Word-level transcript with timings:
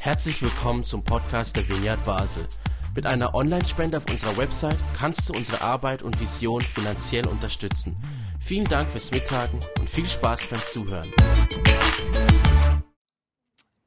Herzlich 0.00 0.40
willkommen 0.42 0.84
zum 0.84 1.02
Podcast 1.02 1.56
der 1.56 1.68
Vineyard 1.68 2.04
Basel. 2.04 2.46
Mit 2.94 3.06
einer 3.06 3.34
Online-Spende 3.34 3.98
auf 3.98 4.10
unserer 4.10 4.36
Website 4.36 4.78
kannst 4.96 5.28
du 5.28 5.34
unsere 5.34 5.60
Arbeit 5.60 6.02
und 6.02 6.20
Vision 6.20 6.62
finanziell 6.62 7.26
unterstützen. 7.26 7.96
Vielen 8.40 8.66
Dank 8.66 8.88
fürs 8.88 9.10
Mittagen 9.10 9.60
und 9.78 9.90
viel 9.90 10.06
Spaß 10.06 10.46
beim 10.46 10.60
Zuhören. 10.64 11.12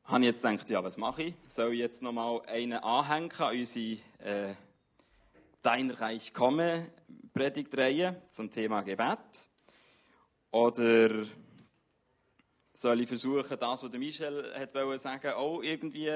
habe 0.04 0.26
jetzt 0.26 0.42
gedacht, 0.42 0.70
ja, 0.70 0.84
was 0.84 0.98
mache 0.98 1.24
ich? 1.24 1.34
Soll 1.48 1.74
ich 1.74 1.80
jetzt 1.80 2.02
nochmal 2.02 2.42
einen 2.48 2.74
anhängen 2.74 3.32
an 3.38 3.58
unsere 3.58 3.98
äh, 4.20 4.54
Dein 5.62 5.92
Reich 5.92 6.34
komme 6.34 6.88
Predigtreihe 7.34 8.22
zum 8.32 8.50
Thema 8.50 8.82
Gebet? 8.82 9.48
Oder 10.52 11.26
soll 12.80 13.02
ich 13.02 13.10
versuchen, 13.10 13.60
das, 13.60 13.84
was 13.84 13.92
Michel 13.92 14.54
hat 14.58 14.74
wollte 14.74 15.00
sagen, 15.00 15.34
auch 15.34 15.62
irgendwie 15.62 16.10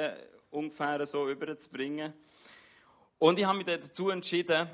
ungefähr 0.49 1.05
so 1.05 1.29
überzubringen? 1.29 2.13
Und 3.19 3.37
ich 3.37 3.43
habe 3.43 3.57
mich 3.57 3.67
dazu 3.67 4.09
entschieden, 4.09 4.69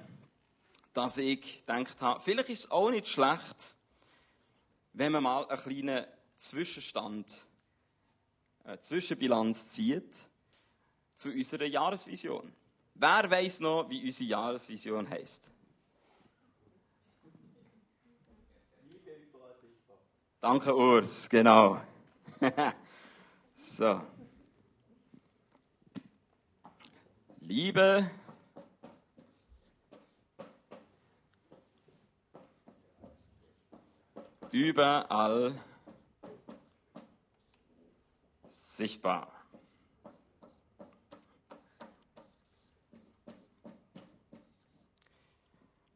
dass 0.94 1.18
ich 1.18 1.66
gedacht 1.66 2.00
habe, 2.00 2.22
vielleicht 2.22 2.50
ist 2.50 2.66
es 2.66 2.72
auch 2.72 2.92
nicht 2.92 3.08
schlecht, 3.08 3.74
wenn 4.94 5.14
man 5.14 5.24
mal 5.24 5.48
einen 5.48 5.60
kleinen 5.60 6.06
Zwischenstand, 6.38 7.48
eine 8.66 8.80
Zwischenbilanz 8.84 9.70
zieht 9.70 10.16
zu 11.18 11.30
unserer 11.32 11.66
Jahresvision. 11.66 12.54
Wer 12.94 13.32
weiß 13.32 13.62
noch, 13.62 13.90
wie 13.90 14.06
unsere 14.06 14.30
Jahresvision 14.30 15.10
heißt? 15.10 15.50
Danke, 20.42 20.74
Urs, 20.74 21.28
genau. 21.28 21.82
so. 23.58 24.02
Liebe 27.42 28.10
überall 34.52 35.60
sichtbar. 38.48 39.30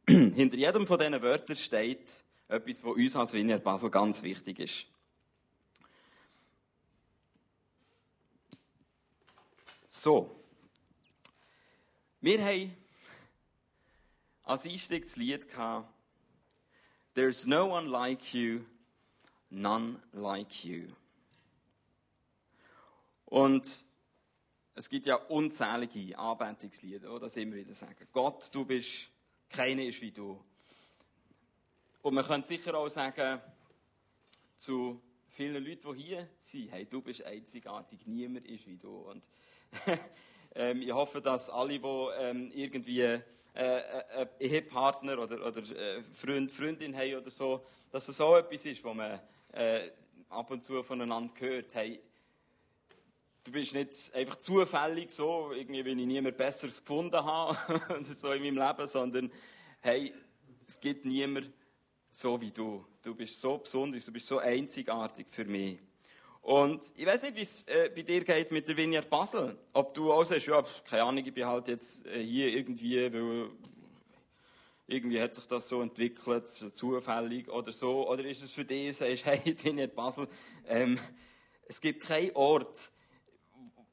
Hinter 0.10 0.58
jedem 0.58 0.86
von 0.86 1.00
diesen 1.00 1.22
Wörtern 1.22 1.56
steht 1.56 2.23
etwas, 2.54 2.84
was 2.84 2.96
uns 2.96 3.16
als 3.16 3.34
Vineyard 3.34 3.64
Basel 3.64 3.90
ganz 3.90 4.22
wichtig 4.22 4.60
ist. 4.60 4.86
So. 9.88 10.40
Wir 12.22 12.44
haben 12.44 12.76
als 14.44 14.66
Einstieg 14.66 15.04
das 15.04 15.16
Lied 15.16 15.48
gehabt, 15.48 15.90
There's 17.16 17.46
no 17.46 17.68
one 17.68 17.88
like 17.88 18.34
you, 18.34 18.62
none 19.52 20.00
like 20.14 20.66
you. 20.66 20.88
Und 23.26 23.84
es 24.74 24.90
gibt 24.90 25.06
ja 25.06 25.16
unzählige 25.16 26.18
Anbetungslieder, 26.18 27.20
das 27.20 27.36
immer 27.36 27.56
wieder 27.56 27.76
sagen. 27.76 28.08
Gott, 28.12 28.50
du 28.52 28.66
bist, 28.66 29.12
keiner 29.50 29.84
ist 29.84 30.02
wie 30.02 30.12
du. 30.12 30.44
Und 32.04 32.16
man 32.16 32.26
könnte 32.26 32.50
sicher 32.50 32.76
auch 32.76 32.90
sagen, 32.90 33.42
zu 34.58 35.02
vielen 35.30 35.64
Leuten, 35.64 35.96
die 35.96 36.04
hier 36.04 36.28
sind, 36.38 36.70
hey, 36.70 36.86
du 36.86 37.02
bist 37.02 37.24
einzigartig, 37.24 38.06
niemand 38.06 38.46
ist 38.46 38.68
wie 38.68 38.76
du. 38.76 38.90
Und 38.90 39.30
ähm, 40.56 40.82
ich 40.82 40.92
hoffe, 40.92 41.22
dass 41.22 41.50
alle, 41.50 41.80
die 41.80 41.88
ähm, 42.20 42.52
irgendwie 42.54 43.00
äh, 43.04 43.22
äh, 43.54 44.28
Ehepartner 44.38 45.18
oder, 45.18 45.48
oder 45.48 45.62
äh, 45.62 46.04
Freund, 46.14 46.52
Freundin 46.52 46.94
haben 46.94 47.16
oder 47.16 47.32
so, 47.32 47.66
dass 47.90 48.10
es 48.10 48.18
so 48.18 48.36
etwas 48.36 48.66
ist, 48.66 48.84
wo 48.84 48.94
man 48.94 49.22
äh, 49.54 49.90
ab 50.28 50.52
und 50.52 50.66
zu 50.66 50.84
voneinander 50.84 51.34
hört, 51.40 51.74
hey, 51.74 52.02
du 53.46 53.52
bist 53.54 53.74
nicht 53.74 54.14
einfach 54.14 54.36
zufällig 54.36 55.10
so, 55.10 55.54
irgendwie, 55.54 55.86
wenn 55.86 56.00
ich 56.00 56.08
niemand 56.08 56.36
Besseres 56.36 56.82
gefunden 56.82 57.24
habe 57.24 57.58
so 58.04 58.34
in 58.34 58.44
meinem 58.44 58.68
Leben, 58.68 58.88
sondern 58.90 59.32
hey, 59.80 60.14
es 60.68 60.78
gibt 60.82 61.06
niemand 61.06 61.50
so 62.16 62.40
wie 62.40 62.52
du. 62.52 62.86
Du 63.02 63.16
bist 63.16 63.42
so 63.42 63.58
besonders, 63.58 64.06
du 64.06 64.12
bist 64.12 64.28
so 64.28 64.38
einzigartig 64.38 65.28
für 65.30 65.46
mich. 65.46 65.80
Und 66.42 66.94
ich 66.96 67.06
weiß 67.06 67.24
nicht, 67.24 67.36
wie 67.36 67.42
es 67.42 67.64
äh, 67.64 67.90
bei 67.94 68.04
dir 68.04 68.24
geht 68.24 68.52
mit 68.52 68.68
der 68.68 68.78
Vineyard 68.78 69.10
Basel. 69.10 69.58
Ob 69.74 69.94
du 69.94 70.12
auch 70.12 70.24
sagst, 70.24 70.46
ja, 70.46 70.62
keine 70.88 71.04
Ahnung, 71.04 71.26
ich 71.26 71.34
bin 71.34 71.46
halt 71.46 71.68
jetzt 71.70 72.06
äh, 72.06 72.24
hier 72.24 72.50
irgendwie, 72.50 73.12
weil 73.12 73.50
irgendwie 74.88 75.22
hat 75.22 75.34
sich 75.34 75.46
das 75.48 75.70
so 75.70 75.82
entwickelt, 75.82 76.50
so 76.50 76.70
zufällig 76.70 77.50
oder 77.50 77.72
so. 77.72 78.08
Oder 78.10 78.26
ist 78.26 78.44
es 78.44 78.52
für 78.52 78.66
dich, 78.66 78.96
sagst, 78.96 79.26
hey, 79.26 79.56
Vineyard 79.64 79.96
Basel, 79.96 80.28
ähm, 80.68 81.00
es 81.66 81.82
gibt 81.82 82.04
keinen 82.04 82.36
Ort, 82.36 82.92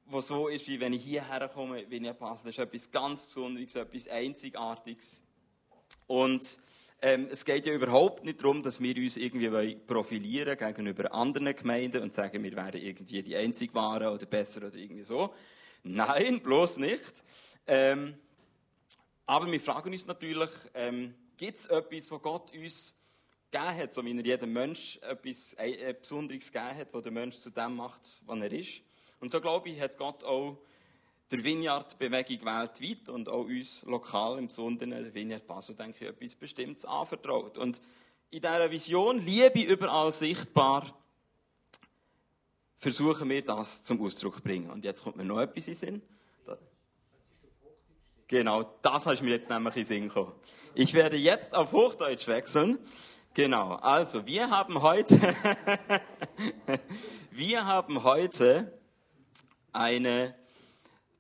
wo 0.07 0.21
so 0.21 0.49
ist, 0.49 0.67
wie 0.69 0.81
wenn 0.81 0.93
ich 0.93 1.05
hierher 1.05 1.49
komme, 1.49 1.89
Vineyard 1.89 2.19
Basel. 2.19 2.47
Das 2.47 2.57
ist 2.57 2.59
etwas 2.59 2.91
ganz 2.91 3.27
Besonderes, 3.27 3.77
etwas 3.77 4.09
Einzigartiges. 4.09 5.23
Und 6.07 6.59
ähm, 7.03 7.29
es 7.31 7.45
geht 7.45 7.67
ja 7.67 7.73
überhaupt 7.73 8.25
nicht 8.25 8.43
darum, 8.43 8.63
dass 8.63 8.81
wir 8.81 8.97
uns 8.97 9.17
irgendwie 9.17 9.77
profilieren 9.87 10.57
gegenüber 10.57 11.13
anderen 11.13 11.55
Gemeinden 11.57 12.03
und 12.03 12.15
sagen, 12.15 12.43
wir 12.43 12.55
wären 12.55 12.81
irgendwie 12.81 13.23
die 13.23 13.37
einzig 13.37 13.75
Waren 13.75 14.15
oder 14.15 14.27
besser 14.27 14.67
oder 14.67 14.77
irgendwie 14.77 15.03
so. 15.03 15.35
Nein, 15.83 16.41
bloß 16.41 16.77
nicht. 16.77 17.23
Ähm, 17.67 18.15
aber 19.25 19.51
wir 19.51 19.61
fragen 19.61 19.93
uns 19.93 20.07
natürlich, 20.07 20.51
ähm, 20.75 21.15
gibt 21.37 21.59
es 21.59 21.67
etwas, 21.67 22.11
was 22.11 22.23
Gott 22.23 22.53
uns 22.53 22.97
gegeben 23.51 23.77
hat, 23.77 23.95
so 23.95 24.05
wie 24.05 24.17
er 24.17 24.25
jedem 24.25 24.53
Mensch 24.53 24.99
etwas 25.03 25.55
äh, 25.55 25.95
Besonderes 25.99 26.53
gegeben 26.53 26.77
hat, 26.77 26.93
was 26.93 27.03
der 27.03 27.13
Mensch 27.13 27.37
zu 27.37 27.51
dem 27.51 27.77
macht, 27.77 28.21
was 28.27 28.41
er 28.41 28.53
ist. 28.53 28.83
Und 29.21 29.31
so 29.31 29.41
glaube 29.41 29.71
ich, 29.71 29.81
hat 29.81 29.97
Gott 29.97 30.23
auch 30.25 30.59
der 31.31 31.45
Vineyard-Bewegung 31.45 32.45
weltweit 32.45 33.09
und 33.09 33.29
auch 33.29 33.45
uns 33.45 33.85
lokal, 33.85 34.39
im 34.39 34.49
Besonderen 34.49 34.91
der 34.91 35.15
Vineyard 35.15 35.47
Basel, 35.47 35.77
denke 35.77 36.05
ich, 36.05 36.11
etwas 36.11 36.35
Bestimmtes 36.35 36.85
anvertraut. 36.85 37.57
Und 37.57 37.81
in 38.31 38.41
dieser 38.41 38.71
Vision, 38.71 39.25
Liebe 39.25 39.61
überall 39.63 40.13
sichtbar, 40.13 40.93
versuchen 42.79 43.29
wir 43.29 43.45
das 43.45 43.85
zum 43.85 44.05
Ausdruck 44.05 44.37
zu 44.37 44.43
bringen. 44.43 44.71
Und 44.71 44.85
jetzt 44.85 45.05
kommt 45.05 45.17
mir 45.17 45.25
noch 45.25 45.41
etwas 45.41 45.69
in 45.69 45.75
Sinn. 45.75 46.03
Genau, 48.27 48.63
das 48.83 49.07
hast 49.07 49.23
mir 49.23 49.31
jetzt 49.31 49.51
nämlich 49.51 49.77
in 49.77 49.85
Sinn 49.85 50.09
gekommen. 50.09 50.33
Ich 50.75 50.95
werde 50.95 51.17
jetzt 51.17 51.55
auf 51.55 51.73
Hochdeutsch 51.73 52.29
wechseln. 52.29 52.79
Genau, 53.35 53.75
also 53.75 54.27
wir 54.27 54.51
haben 54.51 54.83
heute, 54.83 55.19
wir 57.31 57.67
haben 57.67 58.03
heute 58.05 58.79
eine 59.73 60.35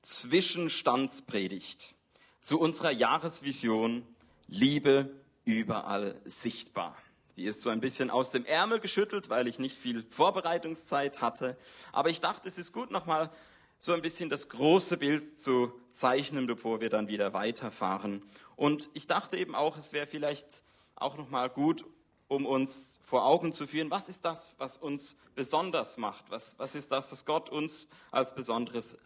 Zwischenstandspredigt 0.03 1.95
zu 2.41 2.59
unserer 2.59 2.91
Jahresvision 2.91 4.07
Liebe 4.49 5.11
überall 5.45 6.21
sichtbar. 6.25 6.97
Die 7.37 7.45
ist 7.45 7.63
so 7.63 7.71
ein 7.71 7.81
bisschen 7.81 8.11
aus 8.11 8.31
dem 8.31 8.45
Ärmel 8.45 8.81
geschüttelt, 8.81 9.31
weil 9.31 9.47
ich 9.47 9.59
nicht 9.59 9.79
viel 9.79 10.05
Vorbereitungszeit 10.11 11.21
hatte. 11.21 11.57
Aber 11.93 12.11
ich 12.11 12.21
dachte, 12.21 12.49
es 12.49 12.59
ist 12.59 12.73
gut, 12.73 12.91
nochmal 12.91 13.31
so 13.79 13.93
ein 13.93 14.03
bisschen 14.03 14.29
das 14.29 14.49
große 14.49 14.97
Bild 14.97 15.41
zu 15.41 15.73
zeichnen, 15.93 16.47
bevor 16.47 16.81
wir 16.81 16.91
dann 16.91 17.09
wieder 17.09 17.33
weiterfahren. 17.33 18.23
Und 18.57 18.91
ich 18.93 19.07
dachte 19.07 19.37
eben 19.37 19.55
auch, 19.55 19.77
es 19.77 19.93
wäre 19.93 20.07
vielleicht 20.07 20.65
auch 20.97 21.17
nochmal 21.17 21.49
gut, 21.49 21.85
um 22.29 22.47
uns 22.47 22.99
vor 23.03 23.25
Augen 23.25 23.53
zu 23.53 23.67
führen, 23.67 23.91
was 23.91 24.09
ist 24.09 24.25
das, 24.25 24.55
was 24.59 24.77
uns 24.77 25.17
besonders 25.35 25.97
macht? 25.97 26.31
Was, 26.31 26.59
was 26.59 26.75
ist 26.75 26.93
das, 26.93 27.11
was 27.11 27.25
Gott 27.25 27.49
uns 27.49 27.89
als 28.11 28.35
Besonderes 28.35 28.99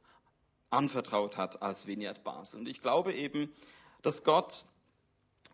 anvertraut 0.75 1.37
hat 1.37 1.63
als 1.63 1.87
Vineyard 1.87 2.25
Basel. 2.25 2.61
Und 2.61 2.69
ich 2.69 2.83
glaube 2.83 3.13
eben, 3.15 3.53
dass 4.03 4.25
Gott 4.25 4.67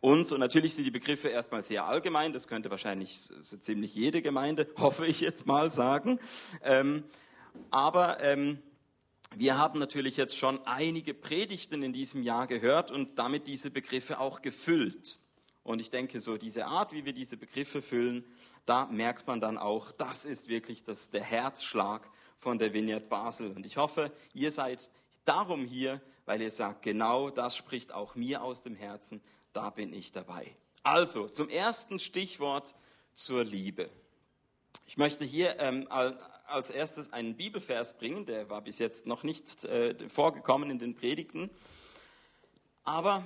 uns, 0.00 0.32
und 0.32 0.40
natürlich 0.40 0.74
sind 0.74 0.84
die 0.84 0.90
Begriffe 0.90 1.28
erstmal 1.28 1.62
sehr 1.62 1.84
allgemein, 1.84 2.32
das 2.32 2.48
könnte 2.48 2.70
wahrscheinlich 2.70 3.18
so 3.18 3.56
ziemlich 3.58 3.94
jede 3.94 4.22
Gemeinde, 4.22 4.66
hoffe 4.78 5.06
ich 5.06 5.20
jetzt 5.20 5.46
mal, 5.46 5.70
sagen. 5.70 6.18
Ähm, 6.62 7.04
aber 7.70 8.22
ähm, 8.22 8.58
wir 9.36 9.58
haben 9.58 9.78
natürlich 9.78 10.16
jetzt 10.16 10.36
schon 10.36 10.58
einige 10.66 11.14
Predigten 11.14 11.82
in 11.82 11.92
diesem 11.92 12.22
Jahr 12.22 12.46
gehört 12.46 12.90
und 12.90 13.18
damit 13.18 13.46
diese 13.46 13.70
Begriffe 13.70 14.18
auch 14.18 14.42
gefüllt. 14.42 15.18
Und 15.62 15.80
ich 15.80 15.90
denke, 15.90 16.20
so 16.20 16.36
diese 16.36 16.66
Art, 16.66 16.92
wie 16.92 17.04
wir 17.04 17.12
diese 17.12 17.36
Begriffe 17.36 17.82
füllen, 17.82 18.24
da 18.66 18.86
merkt 18.86 19.26
man 19.26 19.40
dann 19.40 19.58
auch, 19.58 19.92
das 19.92 20.24
ist 20.24 20.48
wirklich 20.48 20.82
das, 20.84 21.10
der 21.10 21.22
Herzschlag 21.22 22.10
von 22.38 22.58
der 22.58 22.72
Vineyard 22.72 23.08
Basel. 23.08 23.52
Und 23.52 23.66
ich 23.66 23.76
hoffe, 23.76 24.10
ihr 24.32 24.50
seid 24.50 24.90
darum 25.24 25.64
hier, 25.64 26.00
weil 26.26 26.42
ihr 26.42 26.50
sagt, 26.50 26.82
genau 26.82 27.30
das 27.30 27.56
spricht 27.56 27.92
auch 27.92 28.14
mir 28.14 28.42
aus 28.42 28.62
dem 28.62 28.74
Herzen, 28.74 29.20
da 29.52 29.70
bin 29.70 29.92
ich 29.92 30.12
dabei. 30.12 30.54
Also, 30.82 31.28
zum 31.28 31.48
ersten 31.48 31.98
Stichwort 31.98 32.74
zur 33.14 33.44
Liebe. 33.44 33.90
Ich 34.86 34.96
möchte 34.96 35.24
hier 35.24 35.58
ähm, 35.60 35.86
als 35.90 36.70
erstes 36.70 37.12
einen 37.12 37.36
Bibelvers 37.36 37.98
bringen, 37.98 38.26
der 38.26 38.50
war 38.50 38.62
bis 38.62 38.78
jetzt 38.78 39.06
noch 39.06 39.22
nicht 39.22 39.64
äh, 39.64 39.94
vorgekommen 40.08 40.70
in 40.70 40.78
den 40.78 40.94
Predigten, 40.94 41.50
aber 42.82 43.24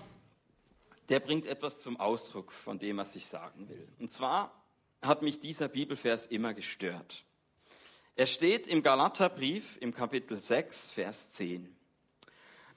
der 1.08 1.20
bringt 1.20 1.46
etwas 1.46 1.80
zum 1.80 1.98
Ausdruck 2.00 2.52
von 2.52 2.78
dem, 2.78 2.96
was 2.96 3.14
ich 3.16 3.26
sagen 3.26 3.68
will. 3.68 3.88
Und 3.98 4.12
zwar 4.12 4.52
hat 5.02 5.22
mich 5.22 5.40
dieser 5.40 5.68
Bibelvers 5.68 6.26
immer 6.26 6.54
gestört. 6.54 7.24
Er 8.16 8.26
steht 8.26 8.66
im 8.66 8.82
Galaterbrief 8.82 9.76
im 9.80 9.92
Kapitel 9.92 10.40
6, 10.40 10.88
Vers 10.88 11.30
10. 11.30 11.74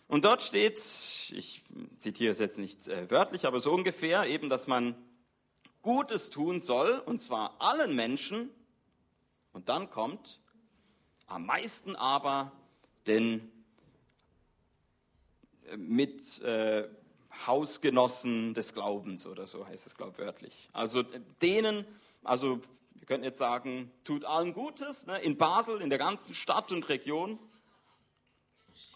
Und 0.08 0.24
dort 0.24 0.42
steht, 0.42 0.78
ich 0.78 1.64
zitiere 2.00 2.32
es 2.32 2.40
jetzt 2.40 2.58
nicht 2.58 2.88
äh, 2.88 3.10
wörtlich, 3.12 3.46
aber 3.46 3.60
so 3.60 3.74
ungefähr, 3.74 4.26
eben, 4.26 4.50
dass 4.50 4.68
man 4.68 4.96
Gutes 5.82 6.30
tun 6.30 6.62
soll, 6.62 7.02
und 7.06 7.22
zwar 7.22 7.60
allen 7.60 7.96
Menschen. 7.96 8.50
Und 9.52 9.70
dann 9.70 9.90
kommt 9.90 10.40
am 11.28 11.46
meisten 11.46 11.96
aber 11.96 12.52
den 13.06 13.52
äh, 15.66 15.78
mit 15.78 16.42
äh, 16.42 16.88
Hausgenossen 17.46 18.54
des 18.54 18.74
Glaubens 18.74 19.28
oder 19.28 19.46
so 19.46 19.68
heißt 19.68 19.88
es, 19.88 19.96
glaube 19.96 20.14
ich, 20.14 20.20
wörtlich. 20.20 20.70
Also 20.72 21.02
äh, 21.02 21.22
denen, 21.42 21.86
also 22.24 22.62
wir 22.96 23.06
könnten 23.06 23.26
jetzt 23.26 23.40
sagen, 23.40 23.92
tut 24.04 24.24
allen 24.24 24.54
Gutes, 24.54 25.06
ne, 25.06 25.20
in 25.20 25.38
Basel, 25.38 25.82
in 25.82 25.90
der 25.90 26.00
ganzen 26.00 26.34
Stadt 26.34 26.72
und 26.72 26.88
Region, 26.88 27.40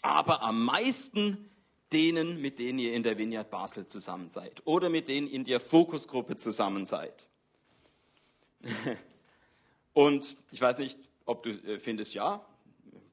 aber 0.01 0.41
am 0.41 0.63
meisten 0.63 1.49
denen, 1.93 2.41
mit 2.41 2.59
denen 2.59 2.79
ihr 2.79 2.93
in 2.93 3.03
der 3.03 3.17
Vineyard 3.17 3.49
Basel 3.49 3.85
zusammen 3.87 4.29
seid 4.29 4.61
oder 4.65 4.89
mit 4.89 5.07
denen 5.07 5.27
in 5.27 5.43
der 5.43 5.59
Fokusgruppe 5.59 6.37
zusammen 6.37 6.85
seid. 6.85 7.25
Und 9.93 10.37
ich 10.51 10.61
weiß 10.61 10.77
nicht, 10.77 10.99
ob 11.25 11.43
du 11.43 11.49
äh, 11.49 11.79
findest, 11.79 12.13
ja, 12.13 12.45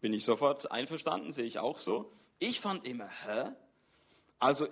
bin 0.00 0.12
ich 0.12 0.24
sofort 0.24 0.70
einverstanden, 0.70 1.32
sehe 1.32 1.44
ich 1.44 1.58
auch 1.58 1.80
so. 1.80 2.12
Ich 2.38 2.60
fand 2.60 2.86
immer, 2.86 3.08
hä? 3.26 3.50
Also, 4.38 4.68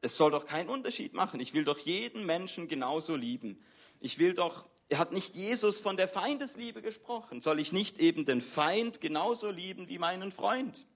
es 0.00 0.16
soll 0.16 0.30
doch 0.30 0.46
keinen 0.46 0.70
Unterschied 0.70 1.12
machen. 1.12 1.40
Ich 1.40 1.52
will 1.52 1.64
doch 1.64 1.78
jeden 1.78 2.24
Menschen 2.24 2.68
genauso 2.68 3.16
lieben. 3.16 3.60
Ich 4.00 4.18
will 4.18 4.32
doch, 4.34 4.66
hat 4.94 5.12
nicht 5.12 5.36
Jesus 5.36 5.80
von 5.80 5.96
der 5.96 6.08
Feindesliebe 6.08 6.80
gesprochen. 6.80 7.42
Soll 7.42 7.60
ich 7.60 7.72
nicht 7.72 8.00
eben 8.00 8.24
den 8.24 8.40
Feind 8.40 9.00
genauso 9.00 9.50
lieben 9.50 9.88
wie 9.88 9.98
meinen 9.98 10.32
Freund? 10.32 10.86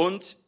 Und 0.00 0.38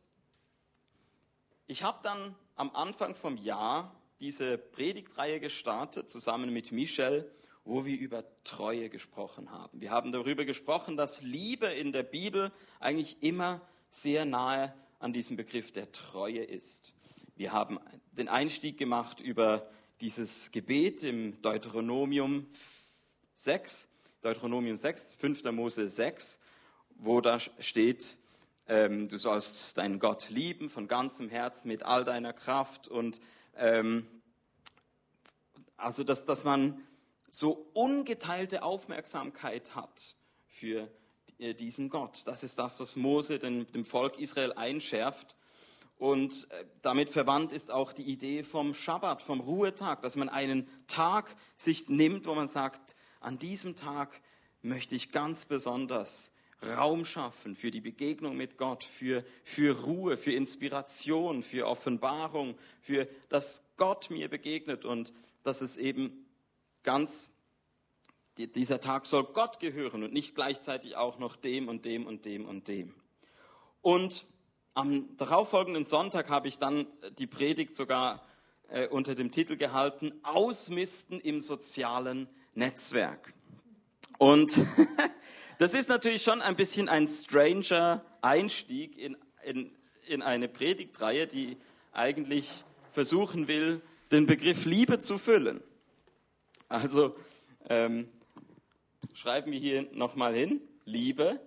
ich 1.67 1.83
habe 1.83 1.99
dann 2.03 2.35
am 2.55 2.75
Anfang 2.75 3.15
vom 3.15 3.37
Jahr 3.37 3.95
diese 4.19 4.57
Predigtreihe 4.57 5.41
gestartet, 5.41 6.11
zusammen 6.11 6.55
mit 6.55 6.73
Michel, 6.73 7.31
wo 7.63 7.85
wir 7.85 8.01
über 8.01 8.25
Treue 8.45 8.89
gesprochen 8.89 9.51
haben. 9.51 9.79
Wir 9.79 9.91
haben 9.91 10.11
darüber 10.11 10.47
gesprochen, 10.47 10.97
dass 10.97 11.21
Liebe 11.21 11.67
in 11.67 11.93
der 11.93 12.03
Bibel 12.03 12.51
eigentlich 12.81 13.23
immer 13.23 13.61
sehr 13.91 14.25
nahe 14.25 14.73
an 15.01 15.13
diesem 15.13 15.37
Begriff 15.37 15.71
der 15.71 15.93
Treue 15.93 16.43
ist. 16.43 16.95
Wir 17.37 17.53
haben 17.53 17.79
den 18.13 18.29
Einstieg 18.29 18.79
gemacht 18.79 19.21
über 19.21 19.69
dieses 20.01 20.51
Gebet 20.51 21.03
im 21.03 21.43
Deuteronomium 21.43 22.47
6, 23.35 23.87
Deuteronomium 24.23 24.77
6, 24.77 25.13
5. 25.13 25.45
Mose 25.53 25.91
6, 25.91 26.41
wo 26.97 27.21
da 27.21 27.39
steht, 27.39 28.17
ähm, 28.69 29.09
du 29.09 29.19
sollst 29.19 29.79
deinen 29.79 29.99
Gott 29.99 30.31
lieben 30.31 30.71
von 30.71 30.89
ganzem 30.89 31.29
Herzen, 31.29 31.69
mit 31.69 31.83
all 31.83 32.05
deiner 32.05 32.33
Kraft 32.33 32.89
und 32.89 33.21
ähm, 33.57 34.07
also, 35.77 36.05
dass, 36.05 36.25
dass 36.25 36.45
man 36.45 36.81
so 37.29 37.67
ungeteilte 37.73 38.63
Aufmerksamkeit 38.63 39.75
hat 39.75 40.17
für 40.47 40.89
äh, 41.39 41.55
diesen 41.55 41.91
Gott. 41.91 42.23
Das 42.27 42.45
ist 42.45 42.59
das, 42.59 42.79
was 42.79 42.95
Mose 42.95 43.39
dem, 43.39 43.71
dem 43.73 43.85
Volk 43.85 44.19
Israel 44.19 44.53
einschärft. 44.53 45.37
Und 45.99 46.51
äh, 46.51 46.65
damit 46.83 47.11
verwandt 47.11 47.53
ist 47.53 47.71
auch 47.71 47.93
die 47.93 48.05
Idee 48.05 48.45
vom 48.45 48.75
Schabbat, 48.75 49.23
vom 49.23 49.41
Ruhetag, 49.41 50.03
dass 50.03 50.17
man 50.17 50.29
einen 50.29 50.69
Tag 50.87 51.35
sich 51.57 51.89
nimmt, 51.89 52.27
wo 52.27 52.35
man 52.35 52.49
sagt, 52.49 52.97
an 53.21 53.39
diesem 53.39 53.77
Tag 53.77 54.21
möchte 54.63 54.95
ich 54.95 55.11
ganz 55.11 55.47
besonders 55.47 56.33
Raum 56.65 57.05
schaffen 57.05 57.55
für 57.55 57.71
die 57.71 57.81
Begegnung 57.81 58.37
mit 58.37 58.57
Gott, 58.57 58.85
für, 58.85 59.25
für 59.43 59.83
Ruhe, 59.83 60.17
für 60.17 60.33
Inspiration, 60.33 61.43
für 61.43 61.67
Offenbarung, 61.67 62.57
für 62.81 63.07
dass 63.29 63.65
Gott 63.77 64.11
mir 64.11 64.29
begegnet 64.29 64.85
und 64.85 65.13
dass 65.43 65.61
es 65.61 65.77
eben 65.77 66.27
ganz, 66.83 67.33
dieser 68.37 68.81
Tag 68.81 69.07
soll 69.07 69.25
Gott 69.25 69.61
gehören 69.61 70.05
und 70.05 70.13
nicht 70.13 70.35
gleichzeitig 70.35 70.97
auch 70.97 71.19
noch 71.19 71.37
dem 71.37 71.69
und 71.69 71.85
dem 71.85 72.07
und 72.07 72.25
dem 72.25 72.47
und 72.47 72.69
dem. 72.69 72.95
Und 73.81 74.27
am 74.75 75.17
darauffolgenden 75.17 75.87
Sonntag 75.87 76.31
habe 76.31 76.49
ich 76.49 76.59
dann 76.59 76.87
die 77.19 77.27
Predigt 77.27 77.77
sogar 77.77 78.25
äh, 78.69 78.87
unter 78.87 79.15
dem 79.15 79.33
Titel 79.33 79.57
gehalten, 79.57 80.13
Ausmisten 80.23 81.21
im 81.21 81.41
sozialen 81.41 82.29
Netzwerk. 82.55 83.35
Und 84.19 84.65
Das 85.59 85.75
ist 85.75 85.89
natürlich 85.89 86.23
schon 86.23 86.41
ein 86.41 86.57
bisschen 86.57 86.89
ein 86.89 87.07
stranger 87.07 88.05
Einstieg 88.21 88.99
in, 88.99 89.17
in, 89.45 89.71
in 90.07 90.23
eine 90.23 90.49
Predigtreihe, 90.49 91.27
die 91.27 91.57
eigentlich 91.93 92.65
versuchen 92.91 93.49
will, 93.49 93.81
den 94.11 94.27
Begriff 94.27 94.65
Liebe 94.65 95.01
zu 95.01 95.19
füllen. 95.19 95.63
Also 96.69 97.17
ähm, 97.69 98.09
schreiben 99.15 99.53
wir 99.53 99.59
hier 99.59 99.89
nochmal 99.93 100.35
hin, 100.35 100.61
Liebe. 100.85 101.41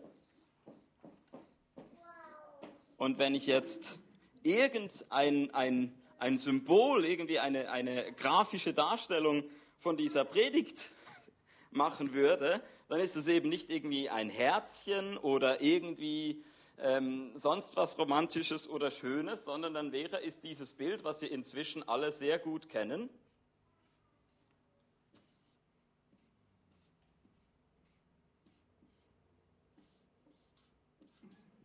Und 2.98 3.18
wenn 3.18 3.36
ich 3.36 3.48
jetzt 3.48 4.00
irgendein 4.44 5.52
ein, 5.52 5.94
ein 6.20 6.38
Symbol, 6.38 7.06
irgendwie 7.06 7.40
eine, 7.40 7.72
eine 7.72 8.14
grafische 8.14 8.74
Darstellung 8.74 9.44
von 9.80 9.98
dieser 9.98 10.26
Predigt 10.26 10.92
machen 11.76 12.14
würde, 12.14 12.62
dann 12.88 13.00
ist 13.00 13.16
es 13.16 13.28
eben 13.28 13.50
nicht 13.50 13.70
irgendwie 13.70 14.10
ein 14.10 14.30
Herzchen 14.30 15.18
oder 15.18 15.62
irgendwie 15.62 16.44
ähm, 16.78 17.32
sonst 17.36 17.76
was 17.76 17.98
Romantisches 17.98 18.70
oder 18.70 18.92
Schönes, 18.92 19.46
sondern 19.46 19.74
dann 19.74 19.92
wäre 19.92 20.24
es 20.24 20.40
dieses 20.40 20.74
Bild, 20.74 21.04
was 21.04 21.22
wir 21.22 21.32
inzwischen 21.32 21.88
alle 21.88 22.12
sehr 22.12 22.40
gut 22.40 22.70
kennen. 22.70 23.10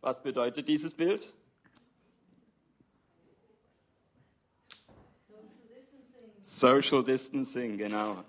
Was 0.01 0.23
bedeutet 0.23 0.67
dieses 0.67 0.95
Bild? 0.95 1.35
Social 6.41 7.03
Distancing, 7.03 7.77
genau. 7.77 8.23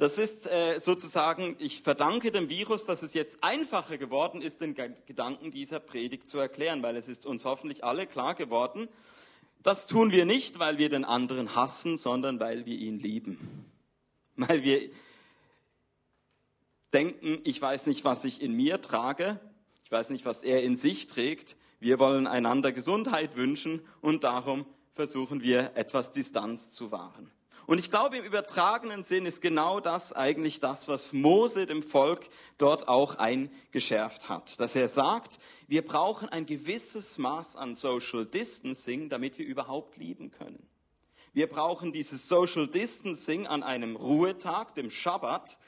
Das 0.00 0.16
ist 0.16 0.46
äh, 0.46 0.80
sozusagen, 0.80 1.56
ich 1.58 1.82
verdanke 1.82 2.32
dem 2.32 2.48
Virus, 2.48 2.86
dass 2.86 3.02
es 3.02 3.12
jetzt 3.12 3.44
einfacher 3.44 3.98
geworden 3.98 4.40
ist, 4.40 4.62
den 4.62 4.74
Gedanken 4.74 5.50
dieser 5.50 5.78
Predigt 5.78 6.30
zu 6.30 6.38
erklären, 6.38 6.82
weil 6.82 6.96
es 6.96 7.06
ist 7.06 7.26
uns 7.26 7.44
hoffentlich 7.44 7.84
alle 7.84 8.06
klar 8.06 8.34
geworden. 8.34 8.88
Das 9.62 9.86
tun 9.86 10.10
wir 10.10 10.24
nicht, 10.24 10.58
weil 10.58 10.78
wir 10.78 10.88
den 10.88 11.04
anderen 11.04 11.54
hassen, 11.54 11.98
sondern 11.98 12.40
weil 12.40 12.64
wir 12.64 12.78
ihn 12.78 12.98
lieben. 12.98 13.66
Weil 14.36 14.62
wir 14.62 14.88
denken, 16.94 17.38
ich 17.44 17.60
weiß 17.60 17.86
nicht, 17.86 18.02
was 18.02 18.24
ich 18.24 18.40
in 18.40 18.54
mir 18.54 18.80
trage, 18.80 19.38
ich 19.84 19.92
weiß 19.92 20.08
nicht, 20.08 20.24
was 20.24 20.42
er 20.42 20.62
in 20.62 20.78
sich 20.78 21.08
trägt. 21.08 21.58
Wir 21.78 21.98
wollen 21.98 22.26
einander 22.26 22.72
Gesundheit 22.72 23.36
wünschen 23.36 23.82
und 24.00 24.24
darum 24.24 24.64
versuchen 24.94 25.42
wir 25.42 25.72
etwas 25.74 26.10
Distanz 26.10 26.70
zu 26.70 26.90
wahren. 26.90 27.30
Und 27.66 27.78
ich 27.78 27.90
glaube, 27.90 28.18
im 28.18 28.24
übertragenen 28.24 29.04
Sinn 29.04 29.26
ist 29.26 29.40
genau 29.40 29.80
das 29.80 30.12
eigentlich 30.12 30.60
das, 30.60 30.88
was 30.88 31.12
Mose 31.12 31.66
dem 31.66 31.82
Volk 31.82 32.28
dort 32.58 32.88
auch 32.88 33.16
eingeschärft 33.16 34.28
hat. 34.28 34.58
Dass 34.60 34.74
er 34.76 34.88
sagt, 34.88 35.38
wir 35.68 35.82
brauchen 35.82 36.28
ein 36.28 36.46
gewisses 36.46 37.18
Maß 37.18 37.56
an 37.56 37.74
Social 37.74 38.26
Distancing, 38.26 39.08
damit 39.08 39.38
wir 39.38 39.46
überhaupt 39.46 39.96
lieben 39.96 40.30
können. 40.30 40.66
Wir 41.32 41.46
brauchen 41.46 41.92
dieses 41.92 42.28
Social 42.28 42.66
Distancing 42.66 43.46
an 43.46 43.62
einem 43.62 43.94
Ruhetag, 43.94 44.74
dem 44.74 44.90
Schabbat, 44.90 45.58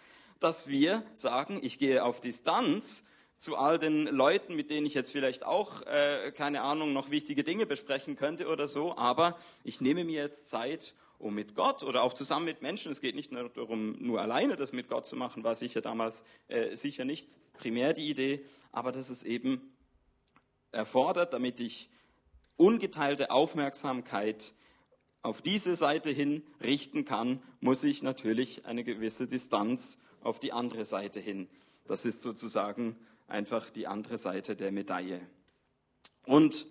dass 0.41 0.67
wir 0.67 1.05
sagen, 1.15 1.61
ich 1.63 1.79
gehe 1.79 2.05
auf 2.05 2.21
Distanz 2.21 3.05
zu 3.37 3.57
all 3.57 3.79
den 3.79 4.07
Leuten, 4.07 4.55
mit 4.55 4.71
denen 4.71 4.87
ich 4.87 4.95
jetzt 4.95 5.13
vielleicht 5.13 5.45
auch, 5.45 5.83
äh, 5.83 6.33
keine 6.33 6.63
Ahnung, 6.63 6.93
noch 6.93 7.11
wichtige 7.11 7.45
Dinge 7.45 7.67
besprechen 7.67 8.17
könnte 8.17 8.49
oder 8.49 8.69
so, 8.69 8.97
aber 8.97 9.37
ich 9.65 9.81
nehme 9.81 10.05
mir 10.05 10.23
jetzt 10.23 10.49
Zeit, 10.49 10.95
um 11.23 11.35
mit 11.35 11.55
Gott 11.55 11.83
oder 11.85 12.03
auch 12.03 12.15
zusammen 12.15 12.45
mit 12.45 12.63
Menschen, 12.63 12.91
es 12.91 13.01
geht 13.01 13.15
nicht 13.15 13.33
nur 13.33 13.49
darum, 13.49 13.97
nur 14.01 14.21
alleine 14.21 14.57
das 14.57 14.73
mit 14.73 14.89
Gott 14.89 15.07
zu 15.07 15.17
machen, 15.17 15.45
war 15.45 15.55
sicher 15.55 15.81
damals 15.81 16.25
äh, 16.49 16.75
sicher 16.75 17.05
nicht 17.05 17.29
primär 17.55 17.93
die 17.93 18.11
Idee, 18.11 18.45
aber 18.73 18.93
dass 18.93 19.09
es 19.09 19.23
eben 19.23 19.73
erfordert, 20.73 21.33
damit 21.33 21.61
ich 21.61 21.91
ungeteilte 22.57 23.31
Aufmerksamkeit 23.31 24.53
auf 25.23 25.41
diese 25.41 25.77
Seite 25.77 26.11
hin 26.11 26.43
richten 26.63 27.05
kann, 27.05 27.43
muss 27.61 27.85
ich 27.85 28.03
natürlich 28.03 28.67
eine 28.67 28.83
gewisse 28.83 29.27
Distanz 29.27 29.99
auf 30.23 30.41
die 30.41 30.53
andere 30.53 30.85
Seite 30.85 31.21
hin 31.21 31.49
Das 31.87 32.05
ist 32.05 32.23
sozusagen 32.23 32.97
einfach 33.29 33.71
die 33.71 33.87
andere 33.87 34.19
Seite 34.19 34.57
der 34.57 34.73
Medaille. 34.73 35.21
Und 36.27 36.67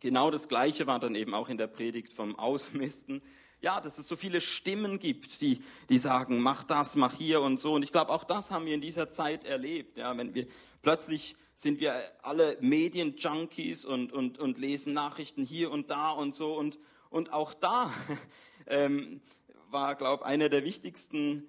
genau 0.00 0.30
das 0.30 0.48
Gleiche 0.48 0.86
war 0.86 0.98
dann 0.98 1.14
eben 1.14 1.34
auch 1.34 1.48
in 1.48 1.58
der 1.58 1.66
Predigt 1.66 2.12
vom 2.12 2.38
Ausmisten. 2.38 3.22
Ja, 3.60 3.80
dass 3.80 3.98
es 3.98 4.06
so 4.06 4.16
viele 4.16 4.40
Stimmen 4.40 4.98
gibt, 4.98 5.40
die, 5.40 5.62
die 5.88 5.98
sagen, 5.98 6.40
mach 6.40 6.62
das, 6.62 6.94
mach 6.94 7.14
hier 7.14 7.40
und 7.40 7.58
so. 7.58 7.74
Und 7.74 7.82
ich 7.82 7.92
glaube, 7.92 8.12
auch 8.12 8.24
das 8.24 8.50
haben 8.50 8.66
wir 8.66 8.74
in 8.74 8.80
dieser 8.80 9.10
Zeit 9.10 9.44
erlebt. 9.44 9.98
Ja, 9.98 10.16
wenn 10.16 10.34
wir 10.34 10.46
plötzlich 10.82 11.36
sind 11.54 11.80
wir 11.80 11.94
alle 12.22 12.58
Medienjunkies 12.60 13.86
und, 13.86 14.12
und, 14.12 14.38
und 14.38 14.58
lesen 14.58 14.92
Nachrichten 14.92 15.42
hier 15.42 15.72
und 15.72 15.90
da 15.90 16.10
und 16.10 16.34
so. 16.34 16.54
Und, 16.54 16.78
und 17.08 17.32
auch 17.32 17.54
da 17.54 17.90
ähm, 18.66 19.22
war, 19.70 19.94
glaube 19.94 20.24
ich, 20.24 20.28
einer 20.28 20.50
der 20.50 20.64
wichtigsten 20.64 21.48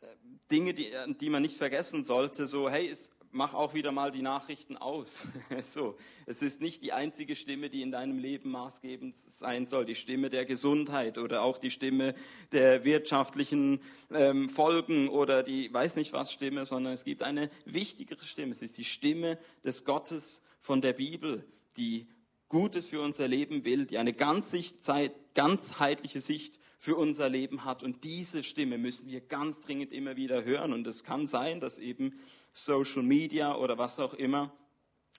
äh, 0.00 0.06
Dinge, 0.50 0.74
die, 0.74 0.92
die 1.18 1.30
man 1.30 1.40
nicht 1.40 1.56
vergessen 1.56 2.04
sollte, 2.04 2.46
so, 2.46 2.68
hey, 2.68 2.88
es, 2.90 3.10
mach 3.32 3.54
auch 3.54 3.74
wieder 3.74 3.92
mal 3.92 4.12
die 4.12 4.22
Nachrichten 4.22 4.76
aus. 4.76 5.26
so, 5.64 5.96
es 6.26 6.42
ist 6.42 6.60
nicht 6.60 6.82
die 6.82 6.92
einzige 6.92 7.34
Stimme, 7.34 7.70
die 7.70 7.82
in 7.82 7.90
deinem 7.90 8.18
Leben 8.18 8.50
maßgebend 8.50 9.16
sein 9.16 9.66
soll. 9.66 9.86
Die 9.86 9.94
Stimme 9.94 10.28
der 10.28 10.44
Gesundheit 10.44 11.18
oder 11.18 11.42
auch 11.42 11.58
die 11.58 11.70
Stimme 11.70 12.14
der 12.52 12.84
wirtschaftlichen 12.84 13.80
ähm, 14.10 14.48
Folgen 14.48 15.08
oder 15.08 15.42
die 15.42 15.72
weiß 15.72 15.96
nicht 15.96 16.12
was 16.12 16.32
Stimme, 16.32 16.66
sondern 16.66 16.92
es 16.92 17.04
gibt 17.04 17.22
eine 17.22 17.50
wichtigere 17.64 18.24
Stimme. 18.24 18.52
Es 18.52 18.62
ist 18.62 18.78
die 18.78 18.84
Stimme 18.84 19.38
des 19.64 19.84
Gottes 19.84 20.42
von 20.60 20.80
der 20.80 20.92
Bibel, 20.92 21.44
die 21.76 22.06
Gutes 22.48 22.88
für 22.88 23.00
unser 23.00 23.28
Leben 23.28 23.64
will, 23.64 23.86
die 23.86 23.96
eine 23.96 24.12
ganzheitliche 24.12 26.20
Sicht 26.20 26.60
für 26.78 26.96
unser 26.96 27.30
Leben 27.30 27.64
hat. 27.64 27.82
Und 27.82 28.04
diese 28.04 28.42
Stimme 28.42 28.76
müssen 28.76 29.08
wir 29.08 29.22
ganz 29.22 29.60
dringend 29.60 29.90
immer 29.90 30.16
wieder 30.16 30.44
hören. 30.44 30.74
Und 30.74 30.86
es 30.86 31.02
kann 31.02 31.26
sein, 31.26 31.60
dass 31.60 31.78
eben 31.78 32.12
Social 32.52 33.02
Media 33.02 33.56
oder 33.56 33.78
was 33.78 33.98
auch 33.98 34.14
immer 34.14 34.52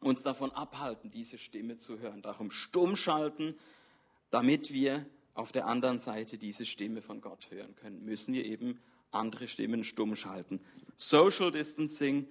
uns 0.01 0.23
davon 0.23 0.51
abhalten, 0.51 1.11
diese 1.11 1.37
Stimme 1.37 1.77
zu 1.77 1.99
hören. 1.99 2.21
Darum 2.21 2.51
stumm 2.51 2.95
schalten, 2.95 3.55
damit 4.29 4.73
wir 4.73 5.05
auf 5.33 5.51
der 5.51 5.65
anderen 5.67 5.99
Seite 5.99 6.37
diese 6.37 6.65
Stimme 6.65 7.01
von 7.01 7.21
Gott 7.21 7.49
hören 7.49 7.75
können, 7.75 8.03
müssen 8.03 8.33
wir 8.33 8.45
eben 8.45 8.79
andere 9.11 9.47
Stimmen 9.47 9.83
stumm 9.83 10.15
schalten. 10.15 10.61
Social 10.97 11.51
Distancing, 11.51 12.27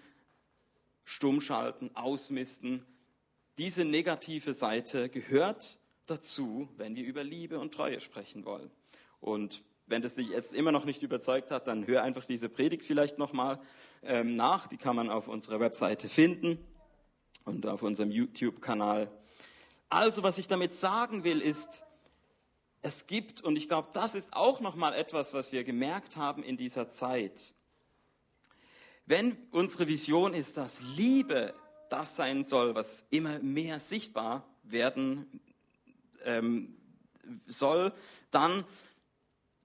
stumm 1.05 1.41
schalten, 1.41 1.91
ausmisten, 1.95 2.85
diese 3.59 3.85
negative 3.85 4.55
Seite 4.55 5.09
gehört 5.09 5.79
dazu, 6.07 6.69
wenn 6.77 6.97
wir 6.97 7.05
über 7.05 7.23
Liebe 7.23 7.59
und 7.59 7.75
Treue 7.75 8.01
sprechen 8.01 8.45
wollen. 8.45 8.71
Und 9.21 9.63
wenn 9.93 10.03
das 10.03 10.15
dich 10.15 10.31
jetzt 10.31 10.55
immer 10.55 10.73
noch 10.73 10.87
nicht 10.87 11.03
überzeugt 11.03 11.51
hat, 11.51 11.67
dann 11.67 11.87
hör 11.87 12.03
einfach 12.03 12.25
diese 12.25 12.49
Predigt 12.49 12.83
vielleicht 12.83 13.19
nochmal 13.19 13.61
ähm, 14.03 14.37
nach. 14.37 14.67
Die 14.67 14.79
kann 14.79 14.97
man 14.97 15.11
auf 15.11 15.29
unserer 15.29 15.61
Webseite 15.61 16.09
finden 16.09 16.59
und 17.45 17.67
auf 17.67 17.83
unserem 17.83 18.11
YouTube-Kanal. 18.11 19.11
Also, 19.91 20.23
was 20.23 20.39
ich 20.39 20.49
damit 20.49 20.75
sagen 20.75 21.25
will, 21.25 21.41
ist, 21.41 21.85
es 22.81 23.07
gibt, 23.07 23.43
und 23.43 23.57
ich 23.57 23.69
glaube, 23.69 23.91
das 23.93 24.15
ist 24.15 24.33
auch 24.33 24.61
nochmal 24.61 24.95
etwas, 24.95 25.35
was 25.35 25.53
wir 25.53 25.63
gemerkt 25.63 26.17
haben 26.17 26.43
in 26.43 26.57
dieser 26.57 26.89
Zeit. 26.89 27.55
Wenn 29.05 29.37
unsere 29.51 29.89
Vision 29.89 30.33
ist, 30.33 30.57
dass 30.57 30.81
Liebe 30.97 31.53
das 31.91 32.17
sein 32.17 32.47
soll, 32.47 32.75
was 32.75 33.05
immer 33.11 33.41
mehr 33.41 33.79
sichtbar 33.79 34.49
werden 34.63 35.43
ähm, 36.25 36.79
soll, 37.47 37.93
dann, 38.31 38.65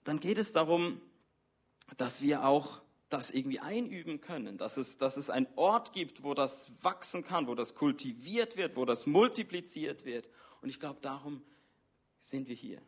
dann 0.08 0.20
geht 0.20 0.38
es 0.38 0.54
darum, 0.54 1.02
dass 1.98 2.22
wir 2.22 2.46
auch 2.46 2.82
das 3.10 3.32
irgendwie 3.32 3.60
einüben 3.60 4.22
können, 4.22 4.58
dass 4.58 4.78
es, 4.78 4.98
dass 4.98 5.18
es 5.18 5.30
einen 5.30 5.48
Ort 5.56 5.94
gibt, 5.94 6.24
wo 6.24 6.34
das 6.34 6.84
wachsen 6.84 7.24
kann, 7.24 7.48
wo 7.48 7.56
das 7.56 7.76
kultiviert 7.76 8.58
wird, 8.58 8.76
wo 8.76 8.86
das 8.86 9.06
multipliziert 9.06 10.06
wird. 10.06 10.30
Und 10.62 10.70
ich 10.70 10.80
glaube, 10.80 11.00
darum 11.02 11.42
sind 12.20 12.48
wir 12.48 12.56
hier. 12.56 12.82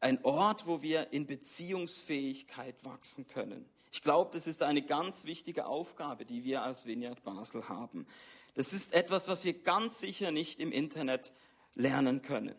Ein 0.00 0.22
Ort, 0.24 0.66
wo 0.66 0.82
wir 0.82 1.12
in 1.12 1.26
Beziehungsfähigkeit 1.26 2.84
wachsen 2.84 3.26
können. 3.26 3.68
Ich 3.92 4.02
glaube, 4.02 4.30
das 4.32 4.46
ist 4.46 4.62
eine 4.62 4.82
ganz 4.82 5.24
wichtige 5.24 5.66
Aufgabe, 5.66 6.24
die 6.26 6.44
wir 6.44 6.62
als 6.62 6.86
Vineyard 6.86 7.22
Basel 7.22 7.68
haben. 7.68 8.06
Das 8.54 8.72
ist 8.72 8.92
etwas, 8.92 9.28
was 9.28 9.44
wir 9.44 9.54
ganz 9.54 10.00
sicher 10.00 10.30
nicht 10.30 10.60
im 10.60 10.72
Internet 10.72 11.32
lernen 11.74 12.22
können. 12.22 12.54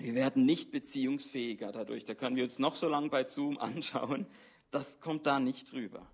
Wir 0.00 0.14
werden 0.14 0.46
nicht 0.46 0.70
beziehungsfähiger 0.70 1.72
dadurch. 1.72 2.06
Da 2.06 2.14
können 2.14 2.34
wir 2.34 2.44
uns 2.44 2.58
noch 2.58 2.74
so 2.74 2.88
lange 2.88 3.10
bei 3.10 3.28
Zoom 3.28 3.58
anschauen. 3.60 4.26
Das 4.70 5.00
kommt 5.00 5.26
da 5.26 5.38
nicht 5.38 5.74
rüber. 5.74 6.06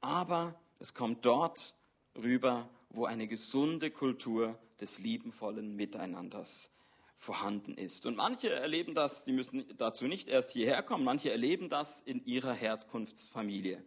Aber 0.00 0.54
es 0.78 0.94
kommt 0.94 1.26
dort 1.26 1.74
rüber, 2.16 2.68
wo 2.90 3.04
eine 3.04 3.26
gesunde 3.26 3.90
Kultur 3.90 4.56
des 4.80 5.00
liebenvollen 5.00 5.74
Miteinanders 5.74 6.70
vorhanden 7.16 7.76
ist. 7.76 8.06
Und 8.06 8.16
manche 8.16 8.50
erleben 8.50 8.94
das, 8.94 9.24
die 9.24 9.32
müssen 9.32 9.64
dazu 9.76 10.06
nicht 10.06 10.28
erst 10.28 10.52
hierher 10.52 10.82
kommen, 10.82 11.04
manche 11.04 11.30
erleben 11.30 11.68
das 11.68 12.00
in 12.00 12.24
ihrer 12.24 12.52
Herkunftsfamilie. 12.52 13.82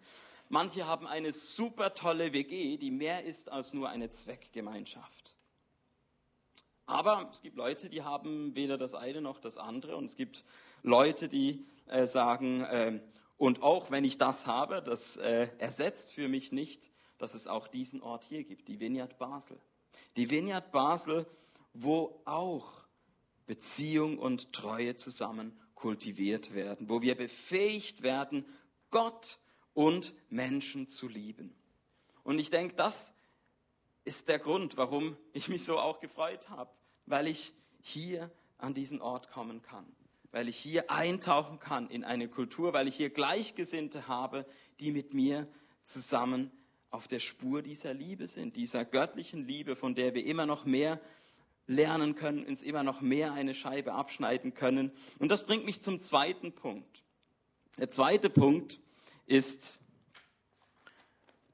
Manche 0.48 0.88
haben 0.88 1.08
eine 1.08 1.34
super 1.34 1.94
tolle 1.94 2.34
WG, 2.34 2.78
die 2.78 2.92
mehr 2.92 3.26
ist 3.26 3.52
als 3.52 3.74
nur 3.74 3.90
eine 3.90 4.10
Zweckgemeinschaft. 4.10 5.35
Aber 6.86 7.30
es 7.32 7.42
gibt 7.42 7.58
Leute, 7.58 7.90
die 7.90 8.04
haben 8.04 8.56
weder 8.56 8.78
das 8.78 8.94
eine 8.94 9.22
noch 9.22 9.40
das 9.40 9.58
andere. 9.58 9.96
Und 9.96 10.06
es 10.06 10.16
gibt 10.16 10.46
Leute, 10.84 11.28
die 11.28 11.66
äh, 11.88 12.06
sagen, 12.08 12.62
äh, 12.62 13.00
und 13.38 13.64
auch 13.64 13.92
wenn 13.92 14.04
ich 14.04 14.18
das 14.18 14.46
habe, 14.46 14.82
das 14.82 15.18
äh, 15.18 15.50
ersetzt 15.58 16.14
für 16.14 16.30
mich 16.30 16.52
nicht, 16.52 16.92
dass 17.18 17.34
es 17.34 17.48
auch 17.48 17.68
diesen 17.68 18.02
Ort 18.02 18.24
hier 18.24 18.44
gibt, 18.44 18.68
die 18.68 18.80
Vineyard 18.80 19.18
Basel. 19.18 19.60
Die 20.16 20.30
Vineyard 20.30 20.72
Basel, 20.72 21.26
wo 21.74 22.22
auch 22.26 22.86
Beziehung 23.46 24.18
und 24.18 24.54
Treue 24.54 24.96
zusammen 24.98 25.60
kultiviert 25.74 26.54
werden, 26.54 26.90
wo 26.90 27.02
wir 27.02 27.16
befähigt 27.16 28.04
werden, 28.04 28.46
Gott 28.92 29.40
und 29.74 30.14
Menschen 30.30 30.88
zu 30.88 31.08
lieben. 31.08 31.54
Und 32.24 32.40
ich 32.40 32.50
denke, 32.50 32.76
das 32.76 33.15
ist 34.06 34.30
der 34.30 34.40
Grund, 34.40 34.78
warum 34.78 35.18
ich 35.34 35.50
mich 35.50 35.64
so 35.64 35.80
auch 35.80 36.00
gefreut 36.00 36.50
habe, 36.50 36.72
weil 37.06 37.28
ich 37.28 37.54
hier 37.82 38.32
an 38.58 38.74
diesen 38.74 39.02
Ort 39.02 39.30
kommen 39.32 39.62
kann, 39.62 39.86
weil 40.32 40.48
ich 40.48 40.58
hier 40.58 40.90
eintauchen 40.90 41.60
kann 41.60 41.90
in 41.90 42.04
eine 42.04 42.30
Kultur, 42.30 42.74
weil 42.74 42.88
ich 42.88 42.96
hier 42.96 43.10
Gleichgesinnte 43.10 44.08
habe, 44.08 44.46
die 44.80 44.92
mit 44.92 45.14
mir 45.14 45.48
zusammen 45.84 46.52
auf 46.92 47.08
der 47.08 47.20
Spur 47.20 47.62
dieser 47.62 47.94
Liebe 47.94 48.28
sind, 48.28 48.56
dieser 48.56 48.86
göttlichen 48.86 49.44
Liebe, 49.44 49.76
von 49.76 49.96
der 49.96 50.14
wir 50.14 50.26
immer 50.26 50.46
noch 50.46 50.66
mehr 50.66 51.00
lernen 51.68 52.16
können, 52.16 52.46
uns 52.46 52.62
immer 52.62 52.84
noch 52.84 53.02
mehr 53.02 53.34
eine 53.34 53.56
Scheibe 53.56 53.94
abschneiden 53.94 54.54
können. 54.54 54.92
Und 55.20 55.30
das 55.30 55.46
bringt 55.46 55.66
mich 55.66 55.82
zum 55.82 56.00
zweiten 56.00 56.54
Punkt. 56.54 57.04
Der 57.78 57.90
zweite 57.90 58.30
Punkt 58.30 58.80
ist 59.26 59.80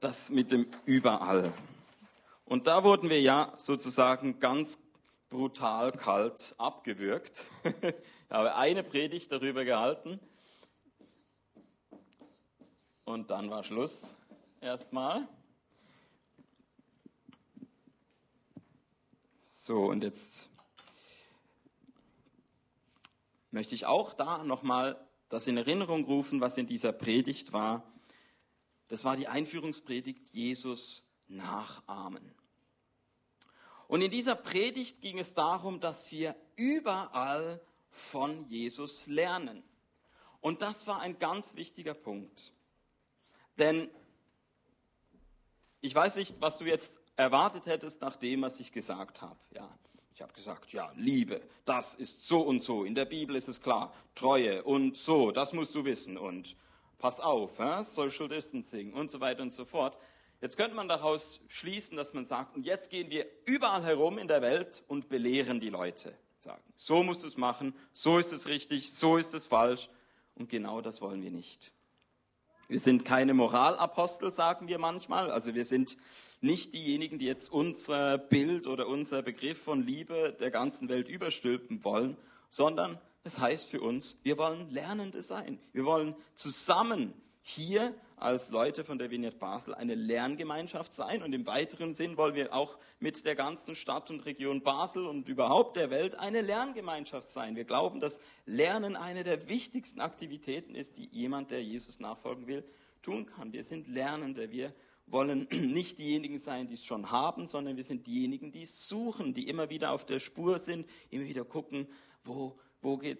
das 0.00 0.30
mit 0.30 0.52
dem 0.52 0.68
Überall. 0.84 1.52
Und 2.52 2.66
da 2.66 2.84
wurden 2.84 3.08
wir 3.08 3.18
ja 3.18 3.54
sozusagen 3.56 4.38
ganz 4.38 4.76
brutal 5.30 5.90
kalt 5.90 6.54
abgewürgt. 6.58 7.48
Ich 8.28 8.34
habe 8.38 8.54
eine 8.56 8.82
Predigt 8.82 9.32
darüber 9.32 9.64
gehalten 9.64 10.20
und 13.04 13.30
dann 13.30 13.48
war 13.48 13.64
Schluss 13.64 14.14
erstmal. 14.60 15.26
So, 19.40 19.86
und 19.86 20.02
jetzt 20.02 20.50
möchte 23.50 23.74
ich 23.74 23.86
auch 23.86 24.12
da 24.12 24.44
nochmal 24.44 25.02
das 25.30 25.46
in 25.46 25.56
Erinnerung 25.56 26.04
rufen, 26.04 26.42
was 26.42 26.58
in 26.58 26.66
dieser 26.66 26.92
Predigt 26.92 27.54
war. 27.54 27.82
Das 28.88 29.04
war 29.04 29.16
die 29.16 29.28
Einführungspredigt 29.28 30.28
Jesus 30.28 31.14
nachahmen. 31.28 32.41
Und 33.92 34.00
in 34.00 34.10
dieser 34.10 34.36
Predigt 34.36 35.02
ging 35.02 35.18
es 35.18 35.34
darum, 35.34 35.78
dass 35.78 36.10
wir 36.12 36.34
überall 36.56 37.60
von 37.90 38.42
Jesus 38.48 39.06
lernen. 39.06 39.62
Und 40.40 40.62
das 40.62 40.86
war 40.86 41.00
ein 41.00 41.18
ganz 41.18 41.56
wichtiger 41.56 41.92
Punkt. 41.92 42.54
Denn 43.58 43.90
ich 45.82 45.94
weiß 45.94 46.16
nicht, 46.16 46.36
was 46.40 46.56
du 46.56 46.64
jetzt 46.64 47.00
erwartet 47.16 47.66
hättest 47.66 48.00
nach 48.00 48.16
dem, 48.16 48.40
was 48.40 48.60
ich 48.60 48.72
gesagt 48.72 49.20
habe. 49.20 49.36
Ja, 49.54 49.68
ich 50.14 50.22
habe 50.22 50.32
gesagt, 50.32 50.72
ja, 50.72 50.90
Liebe, 50.96 51.42
das 51.66 51.94
ist 51.94 52.26
so 52.26 52.40
und 52.40 52.64
so. 52.64 52.84
In 52.84 52.94
der 52.94 53.04
Bibel 53.04 53.36
ist 53.36 53.48
es 53.48 53.60
klar. 53.60 53.92
Treue 54.14 54.64
und 54.64 54.96
so, 54.96 55.32
das 55.32 55.52
musst 55.52 55.74
du 55.74 55.84
wissen. 55.84 56.16
Und 56.16 56.56
pass 56.96 57.20
auf, 57.20 57.58
äh, 57.58 57.84
Social 57.84 58.28
Distancing 58.28 58.94
und 58.94 59.10
so 59.10 59.20
weiter 59.20 59.42
und 59.42 59.52
so 59.52 59.66
fort. 59.66 59.98
Jetzt 60.42 60.56
könnte 60.56 60.74
man 60.74 60.88
daraus 60.88 61.40
schließen, 61.46 61.96
dass 61.96 62.14
man 62.14 62.26
sagt, 62.26 62.56
und 62.56 62.66
jetzt 62.66 62.90
gehen 62.90 63.10
wir 63.10 63.26
überall 63.44 63.84
herum 63.84 64.18
in 64.18 64.26
der 64.26 64.42
Welt 64.42 64.82
und 64.88 65.08
belehren 65.08 65.60
die 65.60 65.68
Leute. 65.68 66.12
Sagen, 66.40 66.62
so 66.76 67.04
musst 67.04 67.22
du 67.22 67.28
es 67.28 67.36
machen, 67.36 67.72
so 67.92 68.18
ist 68.18 68.32
es 68.32 68.48
richtig, 68.48 68.92
so 68.92 69.16
ist 69.16 69.34
es 69.34 69.46
falsch. 69.46 69.88
Und 70.34 70.48
genau 70.50 70.80
das 70.80 71.00
wollen 71.00 71.22
wir 71.22 71.30
nicht. 71.30 71.72
Wir 72.66 72.80
sind 72.80 73.04
keine 73.04 73.34
Moralapostel, 73.34 74.32
sagen 74.32 74.66
wir 74.66 74.78
manchmal. 74.78 75.30
Also 75.30 75.54
wir 75.54 75.64
sind 75.64 75.96
nicht 76.40 76.74
diejenigen, 76.74 77.20
die 77.20 77.26
jetzt 77.26 77.52
unser 77.52 78.18
Bild 78.18 78.66
oder 78.66 78.88
unser 78.88 79.22
Begriff 79.22 79.62
von 79.62 79.86
Liebe 79.86 80.36
der 80.40 80.50
ganzen 80.50 80.88
Welt 80.88 81.08
überstülpen 81.08 81.84
wollen, 81.84 82.16
sondern 82.48 82.98
es 83.22 83.38
heißt 83.38 83.70
für 83.70 83.80
uns, 83.80 84.18
wir 84.24 84.38
wollen 84.38 84.68
Lernende 84.70 85.22
sein. 85.22 85.60
Wir 85.72 85.84
wollen 85.84 86.16
zusammen 86.34 87.14
hier 87.42 87.94
als 88.16 88.50
Leute 88.50 88.84
von 88.84 88.98
der 88.98 89.10
Vignette 89.10 89.36
Basel 89.36 89.74
eine 89.74 89.96
Lerngemeinschaft 89.96 90.92
sein 90.92 91.22
und 91.22 91.32
im 91.32 91.44
weiteren 91.46 91.94
Sinn 91.94 92.16
wollen 92.16 92.36
wir 92.36 92.54
auch 92.54 92.78
mit 93.00 93.26
der 93.26 93.34
ganzen 93.34 93.74
Stadt 93.74 94.10
und 94.10 94.24
Region 94.24 94.62
Basel 94.62 95.06
und 95.06 95.28
überhaupt 95.28 95.76
der 95.76 95.90
Welt 95.90 96.14
eine 96.14 96.40
Lerngemeinschaft 96.40 97.28
sein. 97.28 97.56
Wir 97.56 97.64
glauben, 97.64 97.98
dass 97.98 98.20
Lernen 98.46 98.94
eine 98.94 99.24
der 99.24 99.48
wichtigsten 99.48 100.00
Aktivitäten 100.00 100.76
ist, 100.76 100.98
die 100.98 101.06
jemand, 101.06 101.50
der 101.50 101.64
Jesus 101.64 101.98
nachfolgen 101.98 102.46
will, 102.46 102.64
tun 103.02 103.26
kann. 103.26 103.52
Wir 103.52 103.64
sind 103.64 103.88
Lernende. 103.88 104.52
Wir 104.52 104.72
wollen 105.06 105.48
nicht 105.50 105.98
diejenigen 105.98 106.38
sein, 106.38 106.68
die 106.68 106.74
es 106.74 106.84
schon 106.84 107.10
haben, 107.10 107.46
sondern 107.46 107.76
wir 107.76 107.84
sind 107.84 108.06
diejenigen, 108.06 108.52
die 108.52 108.62
es 108.62 108.88
suchen, 108.88 109.34
die 109.34 109.48
immer 109.48 109.68
wieder 109.68 109.90
auf 109.90 110.06
der 110.06 110.20
Spur 110.20 110.60
sind, 110.60 110.86
immer 111.10 111.24
wieder 111.24 111.44
gucken, 111.44 111.88
wo, 112.22 112.56
wo 112.80 112.98
geht, 112.98 113.18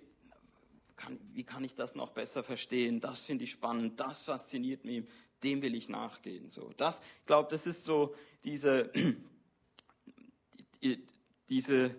kann, 0.97 1.19
wie 1.33 1.45
kann 1.45 1.65
ich 1.65 1.75
das 1.75 1.95
noch 1.95 2.11
besser 2.11 2.45
verstehen? 2.45 3.01
Das 3.01 3.23
finde 3.23 3.45
ich 3.45 3.53
spannend, 3.53 4.01
das 4.01 4.25
fasziniert 4.25 4.85
mich, 4.85 5.05
dem 5.43 5.63
will 5.63 5.75
ich 5.75 5.89
nachgehen. 5.89 6.49
So, 6.49 6.73
das, 6.77 7.01
ich 7.21 7.27
glaube, 7.27 7.49
das 7.51 7.67
ist 7.67 7.85
so 7.85 8.15
diese, 8.45 8.91
diese 11.49 11.95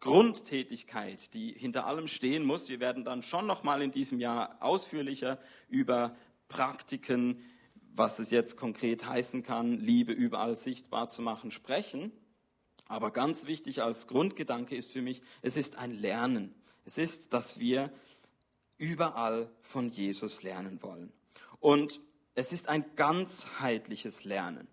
Grundtätigkeit, 0.00 1.32
die 1.32 1.52
hinter 1.52 1.86
allem 1.86 2.08
stehen 2.08 2.44
muss. 2.44 2.68
Wir 2.68 2.78
werden 2.78 3.04
dann 3.04 3.22
schon 3.22 3.46
noch 3.46 3.62
mal 3.62 3.80
in 3.80 3.90
diesem 3.90 4.20
Jahr 4.20 4.58
ausführlicher 4.60 5.38
über 5.68 6.14
Praktiken, 6.48 7.42
was 7.96 8.18
es 8.18 8.30
jetzt 8.30 8.56
konkret 8.56 9.06
heißen 9.06 9.42
kann, 9.42 9.78
Liebe 9.78 10.12
überall 10.12 10.56
sichtbar 10.56 11.08
zu 11.08 11.22
machen, 11.22 11.50
sprechen. 11.50 12.12
Aber 12.86 13.12
ganz 13.12 13.46
wichtig 13.46 13.82
als 13.82 14.06
Grundgedanke 14.06 14.76
ist 14.76 14.92
für 14.92 15.00
mich, 15.00 15.22
es 15.42 15.56
ist 15.56 15.78
ein 15.78 15.94
Lernen. 15.94 16.54
Es 16.84 16.98
ist, 16.98 17.32
dass 17.32 17.58
wir 17.58 17.90
überall 18.78 19.50
von 19.62 19.88
Jesus 19.88 20.42
lernen 20.42 20.82
wollen. 20.82 21.12
Und 21.60 22.00
es 22.34 22.52
ist 22.52 22.68
ein 22.68 22.84
ganzheitliches 22.96 24.24
Lernen. 24.24 24.68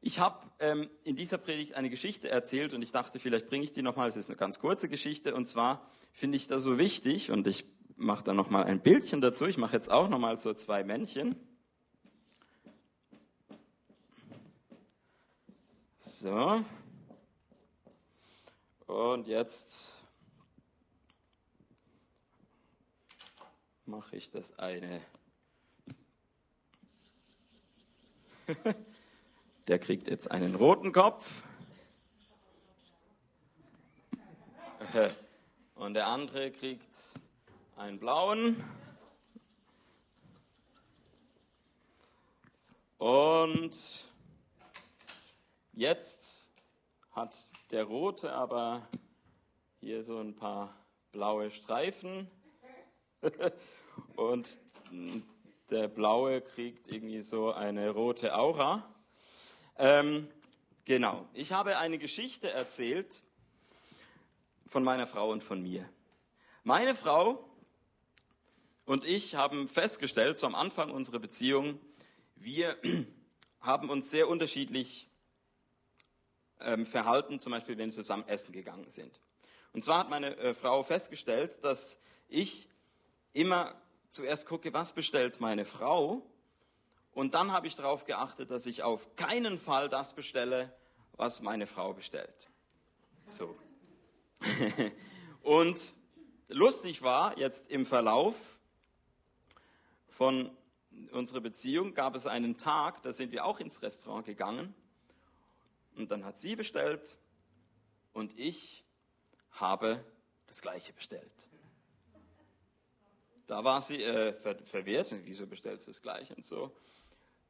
Ich 0.00 0.20
habe 0.20 0.46
ähm, 0.60 0.88
in 1.04 1.16
dieser 1.16 1.38
Predigt 1.38 1.74
eine 1.74 1.90
Geschichte 1.90 2.30
erzählt 2.30 2.74
und 2.74 2.82
ich 2.82 2.92
dachte, 2.92 3.18
vielleicht 3.18 3.48
bringe 3.48 3.64
ich 3.64 3.72
die 3.72 3.82
nochmal. 3.82 4.08
Es 4.08 4.16
ist 4.16 4.28
eine 4.28 4.36
ganz 4.36 4.58
kurze 4.58 4.88
Geschichte 4.88 5.34
und 5.34 5.48
zwar 5.48 5.90
finde 6.12 6.36
ich 6.36 6.46
das 6.46 6.62
so 6.62 6.78
wichtig 6.78 7.30
und 7.30 7.46
ich 7.46 7.64
mache 7.96 8.22
da 8.22 8.34
nochmal 8.34 8.64
ein 8.64 8.80
Bildchen 8.80 9.20
dazu. 9.20 9.46
Ich 9.46 9.58
mache 9.58 9.74
jetzt 9.74 9.90
auch 9.90 10.08
nochmal 10.08 10.38
so 10.38 10.54
zwei 10.54 10.84
Männchen. 10.84 11.34
So. 15.98 16.62
Und 18.86 19.26
jetzt 19.26 20.05
mache 23.86 24.16
ich 24.16 24.30
das 24.30 24.58
eine. 24.58 25.00
Der 29.68 29.78
kriegt 29.78 30.08
jetzt 30.08 30.30
einen 30.30 30.54
roten 30.54 30.92
Kopf. 30.92 31.42
Und 35.74 35.94
der 35.94 36.06
andere 36.06 36.50
kriegt 36.52 37.12
einen 37.76 37.98
blauen. 37.98 38.62
Und 42.98 44.08
jetzt 45.72 46.46
hat 47.10 47.36
der 47.70 47.84
rote 47.84 48.32
aber 48.32 48.88
hier 49.80 50.02
so 50.02 50.18
ein 50.18 50.34
paar 50.34 50.74
blaue 51.12 51.50
Streifen. 51.50 52.30
und 54.16 54.58
der 55.70 55.88
Blaue 55.88 56.40
kriegt 56.40 56.88
irgendwie 56.88 57.22
so 57.22 57.52
eine 57.52 57.90
rote 57.90 58.34
Aura. 58.36 58.88
Ähm, 59.78 60.28
genau, 60.84 61.28
ich 61.34 61.52
habe 61.52 61.78
eine 61.78 61.98
Geschichte 61.98 62.50
erzählt 62.50 63.22
von 64.68 64.82
meiner 64.82 65.06
Frau 65.06 65.30
und 65.30 65.44
von 65.44 65.62
mir. 65.62 65.88
Meine 66.64 66.94
Frau 66.94 67.44
und 68.84 69.04
ich 69.04 69.34
haben 69.34 69.68
festgestellt, 69.68 70.38
so 70.38 70.46
am 70.46 70.54
Anfang 70.54 70.90
unserer 70.90 71.18
Beziehung, 71.18 71.78
wir 72.36 72.76
haben 73.60 73.90
uns 73.90 74.10
sehr 74.10 74.28
unterschiedlich 74.28 75.08
ähm, 76.60 76.86
verhalten, 76.86 77.40
zum 77.40 77.52
Beispiel 77.52 77.76
wenn 77.76 77.90
wir 77.90 77.94
zusammen 77.94 78.26
essen 78.28 78.52
gegangen 78.52 78.88
sind. 78.88 79.20
Und 79.72 79.84
zwar 79.84 79.98
hat 79.98 80.08
meine 80.08 80.36
äh, 80.36 80.54
Frau 80.54 80.82
festgestellt, 80.82 81.62
dass 81.64 82.00
ich 82.28 82.68
immer 83.32 83.74
zuerst 84.16 84.46
gucke, 84.46 84.72
was 84.72 84.92
bestellt 84.92 85.40
meine 85.40 85.64
Frau. 85.64 86.22
Und 87.12 87.34
dann 87.34 87.52
habe 87.52 87.66
ich 87.66 87.76
darauf 87.76 88.04
geachtet, 88.04 88.50
dass 88.50 88.66
ich 88.66 88.82
auf 88.82 89.14
keinen 89.16 89.58
Fall 89.58 89.88
das 89.88 90.14
bestelle, 90.14 90.74
was 91.12 91.40
meine 91.40 91.66
Frau 91.66 91.92
bestellt. 91.92 92.48
So. 93.26 93.56
und 95.42 95.94
lustig 96.48 97.02
war, 97.02 97.38
jetzt 97.38 97.70
im 97.70 97.86
Verlauf 97.86 98.58
von 100.08 100.50
unserer 101.12 101.40
Beziehung 101.40 101.94
gab 101.94 102.14
es 102.14 102.26
einen 102.26 102.56
Tag, 102.56 103.02
da 103.02 103.12
sind 103.12 103.32
wir 103.32 103.44
auch 103.44 103.60
ins 103.60 103.82
Restaurant 103.82 104.24
gegangen. 104.24 104.74
Und 105.94 106.10
dann 106.10 106.24
hat 106.24 106.40
sie 106.40 106.56
bestellt 106.56 107.18
und 108.12 108.38
ich 108.38 108.84
habe 109.52 110.02
das 110.46 110.62
gleiche 110.62 110.92
bestellt. 110.92 111.45
Da 113.46 113.62
war 113.62 113.80
sie 113.80 114.02
äh, 114.02 114.32
ver 114.32 114.56
verwirrt. 114.64 115.14
Wieso 115.24 115.46
bestellst 115.46 115.86
du 115.86 115.90
das 115.90 116.02
gleich 116.02 116.36
und 116.36 116.44
so? 116.44 116.72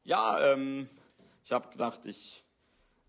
Ja, 0.05 0.53
ähm, 0.53 0.89
ich 1.45 1.53
habe 1.53 1.71
gedacht, 1.71 2.07
ich 2.07 2.45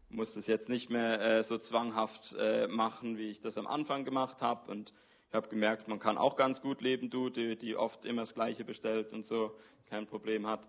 muss 0.10 0.36
das 0.36 0.47
jetzt 0.47 0.69
nicht 0.69 0.89
mehr 0.89 1.19
äh, 1.21 1.43
so 1.43 1.58
zwanghaft 1.58 2.34
äh, 2.39 2.67
machen, 2.67 3.17
wie 3.17 3.30
ich 3.30 3.41
das 3.41 3.58
am 3.58 3.67
Anfang 3.67 4.06
gemacht 4.06 4.41
habe. 4.41 4.71
Und 4.71 4.93
ich 5.28 5.36
habe 5.36 5.50
gemerkt, 5.50 5.89
man 5.89 6.00
kann 6.00 6.17
auch 6.17 6.38
ganz 6.38 6.62
gut 6.62 6.82
leben, 6.82 7.10
du, 7.10 7.30
die, 7.30 7.58
die 7.58 7.76
oft 7.76 8.06
immer 8.06 8.21
das 8.21 8.34
Gleiche 8.34 8.63
bestellt 8.63 9.12
und 9.13 9.26
so, 9.26 9.58
kein 9.89 10.08
Problem 10.08 10.47
hat. 10.47 10.65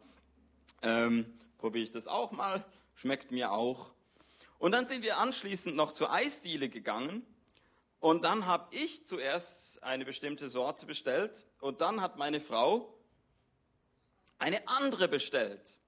Ähm, 0.82 1.26
Probiere 1.58 1.84
ich 1.84 1.90
das 1.90 2.06
auch 2.06 2.30
mal, 2.30 2.64
schmeckt 2.94 3.32
mir 3.32 3.52
auch. 3.52 3.90
Und 4.58 4.72
dann 4.72 4.86
sind 4.86 5.02
wir 5.02 5.18
anschließend 5.18 5.76
noch 5.76 5.92
zur 5.92 6.12
Eisdiele 6.12 6.68
gegangen 6.68 7.24
und 8.00 8.24
dann 8.24 8.46
habe 8.46 8.74
ich 8.74 9.06
zuerst 9.06 9.82
eine 9.82 10.04
bestimmte 10.04 10.48
Sorte 10.48 10.86
bestellt 10.86 11.46
und 11.60 11.80
dann 11.80 12.00
hat 12.00 12.16
meine 12.16 12.40
Frau 12.40 12.94
eine 14.38 14.68
andere 14.68 15.08
bestellt. 15.08 15.78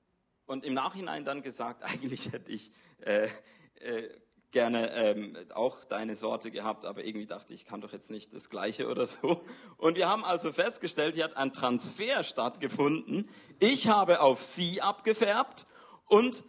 Und 0.47 0.65
im 0.65 0.75
Nachhinein 0.75 1.25
dann 1.25 1.43
gesagt, 1.43 1.83
eigentlich 1.85 2.33
hätte 2.33 2.51
ich 2.51 2.73
äh, 3.01 3.29
äh, 3.77 4.09
gerne 4.51 4.91
ähm, 4.93 5.37
auch 5.55 5.85
deine 5.85 6.17
Sorte 6.17 6.51
gehabt, 6.51 6.85
aber 6.85 7.05
irgendwie 7.05 7.27
dachte 7.27 7.55
ich, 7.55 7.61
ich 7.61 7.67
kann 7.67 7.81
doch 7.81 7.93
jetzt 7.93 8.11
nicht 8.11 8.35
das 8.35 8.51
gleiche 8.51 8.89
oder 8.89 9.07
so. 9.07 9.45
Und 9.77 9.97
wir 9.97 10.09
haben 10.09 10.25
also 10.25 10.53
festgestellt, 10.53 11.15
hier 11.15 11.25
hat 11.25 11.37
ein 11.37 11.53
Transfer 11.53 12.25
stattgefunden. 12.25 13.29
Ich 13.61 13.87
habe 13.87 14.21
auf 14.21 14.43
sie 14.43 14.83
abgefärbt 14.83 15.67
und 16.07 16.45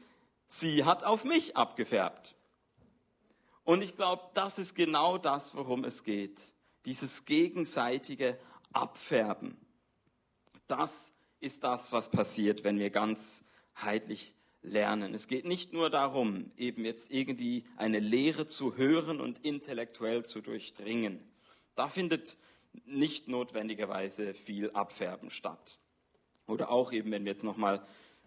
sie 0.47 0.85
hat 0.85 1.03
auf 1.03 1.23
mich 1.23 1.55
abgefärbt. 1.55 2.35
Und 3.71 3.81
ich 3.81 3.95
glaube, 3.95 4.23
das 4.33 4.59
ist 4.59 4.75
genau 4.75 5.17
das, 5.17 5.55
worum 5.55 5.85
es 5.85 6.03
geht. 6.03 6.41
Dieses 6.83 7.23
gegenseitige 7.23 8.37
Abfärben. 8.73 9.57
Das 10.67 11.13
ist 11.39 11.63
das, 11.63 11.93
was 11.93 12.11
passiert, 12.11 12.65
wenn 12.65 12.79
wir 12.79 12.89
ganzheitlich 12.89 14.33
lernen. 14.61 15.13
Es 15.13 15.29
geht 15.29 15.45
nicht 15.45 15.71
nur 15.71 15.89
darum, 15.89 16.51
eben 16.57 16.83
jetzt 16.83 17.11
irgendwie 17.11 17.63
eine 17.77 17.99
Lehre 17.99 18.45
zu 18.45 18.75
hören 18.75 19.21
und 19.21 19.45
intellektuell 19.45 20.25
zu 20.25 20.41
durchdringen. 20.41 21.23
Da 21.75 21.87
findet 21.87 22.35
nicht 22.83 23.29
notwendigerweise 23.29 24.33
viel 24.33 24.71
Abfärben 24.71 25.31
statt. 25.31 25.79
Oder 26.45 26.71
auch 26.71 26.91
eben, 26.91 27.09
wenn 27.11 27.23
wir 27.23 27.31
jetzt 27.31 27.45
nochmal 27.45 27.81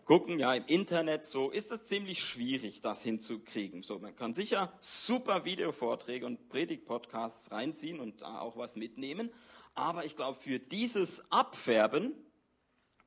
gucken, 0.05 0.39
ja, 0.39 0.55
im 0.55 0.65
Internet 0.67 1.27
so 1.27 1.51
ist 1.51 1.73
es 1.73 1.85
ziemlich 1.85 2.23
schwierig, 2.23 2.81
das 2.81 3.03
hinzukriegen. 3.03 3.83
So, 3.83 3.99
man 3.99 4.15
kann 4.15 4.35
sicher 4.35 4.73
super 4.81 5.45
Videovorträge 5.45 6.27
und 6.27 6.49
Predigtpodcasts 6.49 7.51
reinziehen 7.51 8.01
und 8.01 8.23
da 8.23 8.41
auch 8.41 8.57
was 8.57 8.77
mitnehmen. 8.77 9.31
Aber 9.75 10.05
ich 10.05 10.17
glaube, 10.17 10.39
für 10.39 10.59
dieses 10.59 11.31
Abfärben 11.33 12.13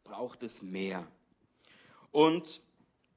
braucht 0.03 0.43
es 0.43 0.61
mehr. 0.61 1.07
Und 2.11 2.61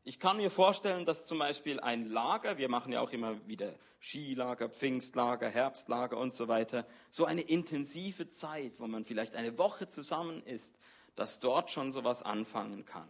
ich 0.04 0.18
kann 0.18 0.38
mir 0.38 0.50
vorstellen, 0.50 1.04
dass 1.04 1.26
zum 1.26 1.38
Beispiel 1.38 1.80
ein 1.80 2.06
Lager, 2.08 2.58
wir 2.58 2.68
machen 2.68 2.92
ja 2.92 3.00
auch 3.00 3.12
immer 3.12 3.46
wieder 3.46 3.74
Skilager, 4.00 4.68
Pfingstlager, 4.68 5.48
Herbstlager 5.48 6.16
und 6.16 6.34
so 6.34 6.48
weiter, 6.48 6.86
so 7.10 7.26
eine 7.26 7.42
intensive 7.42 8.30
Zeit, 8.30 8.72
wo 8.78 8.86
man 8.86 9.04
vielleicht 9.04 9.36
eine 9.36 9.58
Woche 9.58 9.88
zusammen 9.88 10.42
ist, 10.44 10.78
dass 11.16 11.38
dort 11.38 11.70
schon 11.70 11.92
sowas 11.92 12.22
anfangen 12.22 12.84
kann 12.84 13.08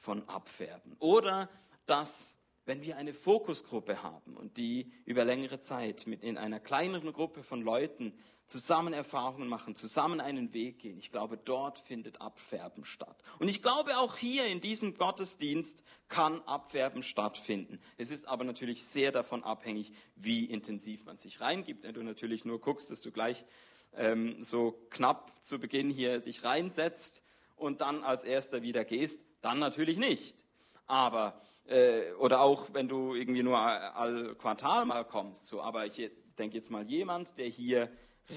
von 0.00 0.26
Abfärben. 0.28 0.96
Oder 0.98 1.48
dass, 1.84 2.38
wenn 2.64 2.82
wir 2.82 2.96
eine 2.96 3.12
Fokusgruppe 3.12 4.02
haben 4.02 4.36
und 4.36 4.56
die 4.56 4.90
über 5.04 5.24
längere 5.24 5.60
Zeit 5.60 6.06
mit 6.06 6.22
in 6.24 6.38
einer 6.38 6.58
kleineren 6.58 7.12
Gruppe 7.12 7.42
von 7.42 7.60
Leuten 7.60 8.14
zusammen 8.46 8.94
Erfahrungen 8.94 9.46
machen, 9.46 9.76
zusammen 9.76 10.20
einen 10.20 10.54
Weg 10.54 10.80
gehen. 10.80 10.98
Ich 10.98 11.12
glaube, 11.12 11.36
dort 11.36 11.78
findet 11.78 12.20
Abfärben 12.20 12.84
statt. 12.84 13.22
Und 13.38 13.48
ich 13.48 13.62
glaube, 13.62 13.98
auch 13.98 14.16
hier 14.16 14.46
in 14.46 14.60
diesem 14.60 14.94
Gottesdienst 14.94 15.84
kann 16.08 16.40
Abfärben 16.46 17.02
stattfinden. 17.02 17.78
Es 17.98 18.10
ist 18.10 18.26
aber 18.26 18.44
natürlich 18.44 18.84
sehr 18.84 19.12
davon 19.12 19.44
abhängig, 19.44 19.92
wie 20.16 20.46
intensiv 20.46 21.04
man 21.04 21.18
sich 21.18 21.40
reingibt. 21.40 21.84
Wenn 21.84 21.94
du 21.94 22.02
natürlich 22.02 22.44
nur 22.44 22.60
guckst, 22.60 22.90
dass 22.90 23.02
du 23.02 23.12
gleich 23.12 23.44
ähm, 23.92 24.42
so 24.42 24.72
knapp 24.88 25.32
zu 25.44 25.60
Beginn 25.60 25.90
hier 25.90 26.20
dich 26.20 26.42
reinsetzt 26.42 27.22
und 27.60 27.80
dann 27.80 28.02
als 28.02 28.24
erster 28.24 28.62
wieder 28.62 28.84
gehst, 28.84 29.26
dann 29.42 29.58
natürlich 29.58 29.98
nicht. 29.98 30.44
Aber 30.86 31.40
äh, 31.66 32.12
oder 32.18 32.40
auch 32.40 32.68
wenn 32.72 32.88
du 32.88 33.14
irgendwie 33.14 33.42
nur 33.42 33.58
all 33.58 34.34
Quartal 34.34 34.84
mal 34.86 35.04
kommst, 35.04 35.46
so. 35.46 35.60
Aber 35.60 35.86
ich 35.86 36.10
denke 36.38 36.56
jetzt 36.56 36.70
mal 36.70 36.88
jemand, 36.88 37.38
der 37.38 37.46
hier 37.46 37.90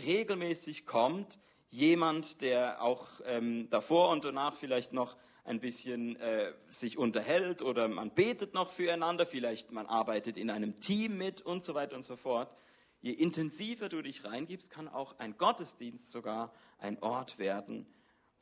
regelmäßig 0.05 0.85
kommt, 0.85 1.39
jemand, 1.69 2.41
der 2.41 2.81
auch 2.83 3.07
ähm, 3.25 3.69
davor 3.69 4.09
und 4.09 4.23
danach 4.25 4.55
vielleicht 4.55 4.93
noch 4.93 5.17
ein 5.45 5.59
bisschen 5.59 6.15
äh, 6.17 6.53
sich 6.69 6.97
unterhält 6.97 7.61
oder 7.61 7.87
man 7.87 8.11
betet 8.11 8.53
noch 8.53 8.71
füreinander, 8.71 9.25
vielleicht 9.25 9.71
man 9.71 9.87
arbeitet 9.87 10.37
in 10.37 10.49
einem 10.49 10.79
Team 10.79 11.17
mit 11.17 11.41
und 11.41 11.65
so 11.65 11.73
weiter 11.73 11.95
und 11.95 12.03
so 12.03 12.15
fort. 12.15 12.55
Je 13.01 13.11
intensiver 13.11 13.89
du 13.89 14.01
dich 14.01 14.23
reingibst, 14.23 14.69
kann 14.69 14.87
auch 14.87 15.19
ein 15.19 15.37
Gottesdienst 15.37 16.11
sogar 16.11 16.53
ein 16.77 17.01
Ort 17.01 17.39
werden, 17.39 17.85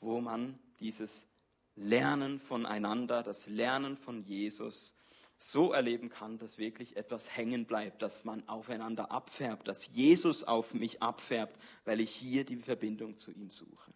wo 0.02 0.20
man 0.20 0.60
dieses 0.80 1.28
Lernen 1.76 2.40
voneinander, 2.40 3.24
das 3.24 3.48
Lernen 3.48 3.96
von 3.96 4.24
Jesus 4.24 4.98
so 5.38 5.72
erleben 5.72 6.10
kann, 6.10 6.38
dass 6.38 6.58
wirklich 6.58 6.98
etwas 6.98 7.36
hängen 7.36 7.66
bleibt, 7.66 8.02
dass 8.02 8.26
man 8.26 8.48
aufeinander 8.48 9.12
abfärbt, 9.12 9.68
dass 9.68 9.88
Jesus 9.88 10.44
auf 10.44 10.74
mich 10.74 11.02
abfärbt, 11.02 11.58
weil 11.86 12.00
ich 12.00 12.12
hier 12.12 12.46
die 12.46 12.58
Verbindung 12.58 13.18
zu 13.18 13.32
ihm 13.32 13.50
suche. 13.50 13.92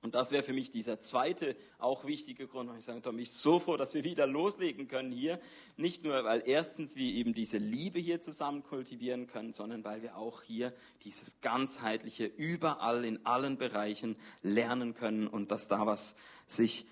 Und 0.00 0.14
das 0.14 0.30
wäre 0.30 0.44
für 0.44 0.52
mich 0.52 0.70
dieser 0.70 1.00
zweite, 1.00 1.56
auch 1.78 2.04
wichtige 2.04 2.46
Grund, 2.46 2.68
warum 2.68 2.78
ich 2.78 2.84
sage, 2.84 2.98
ich 2.98 3.04
bin 3.04 3.24
so 3.24 3.58
froh, 3.58 3.76
dass 3.76 3.94
wir 3.94 4.04
wieder 4.04 4.28
loslegen 4.28 4.86
können 4.86 5.10
hier. 5.10 5.40
Nicht 5.76 6.04
nur, 6.04 6.22
weil 6.24 6.42
erstens 6.46 6.94
wir 6.94 7.12
eben 7.12 7.34
diese 7.34 7.58
Liebe 7.58 7.98
hier 7.98 8.22
zusammen 8.22 8.62
kultivieren 8.62 9.26
können, 9.26 9.52
sondern 9.52 9.82
weil 9.82 10.02
wir 10.02 10.16
auch 10.16 10.42
hier 10.42 10.72
dieses 11.02 11.40
ganzheitliche 11.40 12.26
überall 12.26 13.04
in 13.04 13.26
allen 13.26 13.58
Bereichen 13.58 14.16
lernen 14.42 14.94
können 14.94 15.26
und 15.26 15.50
dass 15.50 15.66
da 15.66 15.84
was 15.84 16.14
sich 16.46 16.86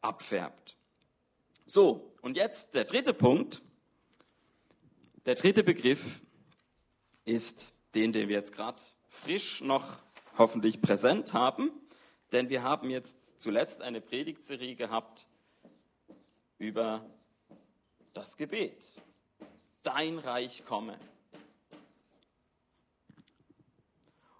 abfärbt. 0.00 0.78
So, 1.66 2.14
und 2.22 2.36
jetzt 2.38 2.74
der 2.74 2.84
dritte 2.84 3.12
Punkt. 3.12 3.60
Der 5.26 5.34
dritte 5.34 5.62
Begriff 5.62 6.20
ist 7.26 7.74
den, 7.94 8.12
den 8.12 8.28
wir 8.30 8.36
jetzt 8.36 8.54
gerade 8.54 8.82
frisch 9.08 9.60
noch 9.60 9.98
hoffentlich 10.38 10.80
präsent 10.80 11.34
haben. 11.34 11.70
Denn 12.32 12.48
wir 12.48 12.62
haben 12.62 12.90
jetzt 12.90 13.40
zuletzt 13.40 13.82
eine 13.82 14.00
Predigtserie 14.00 14.76
gehabt 14.76 15.26
über 16.58 17.04
das 18.12 18.36
Gebet. 18.36 18.92
Dein 19.82 20.18
Reich 20.18 20.64
komme. 20.64 20.98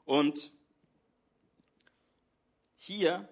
Und 0.05 0.51
hier 2.77 3.29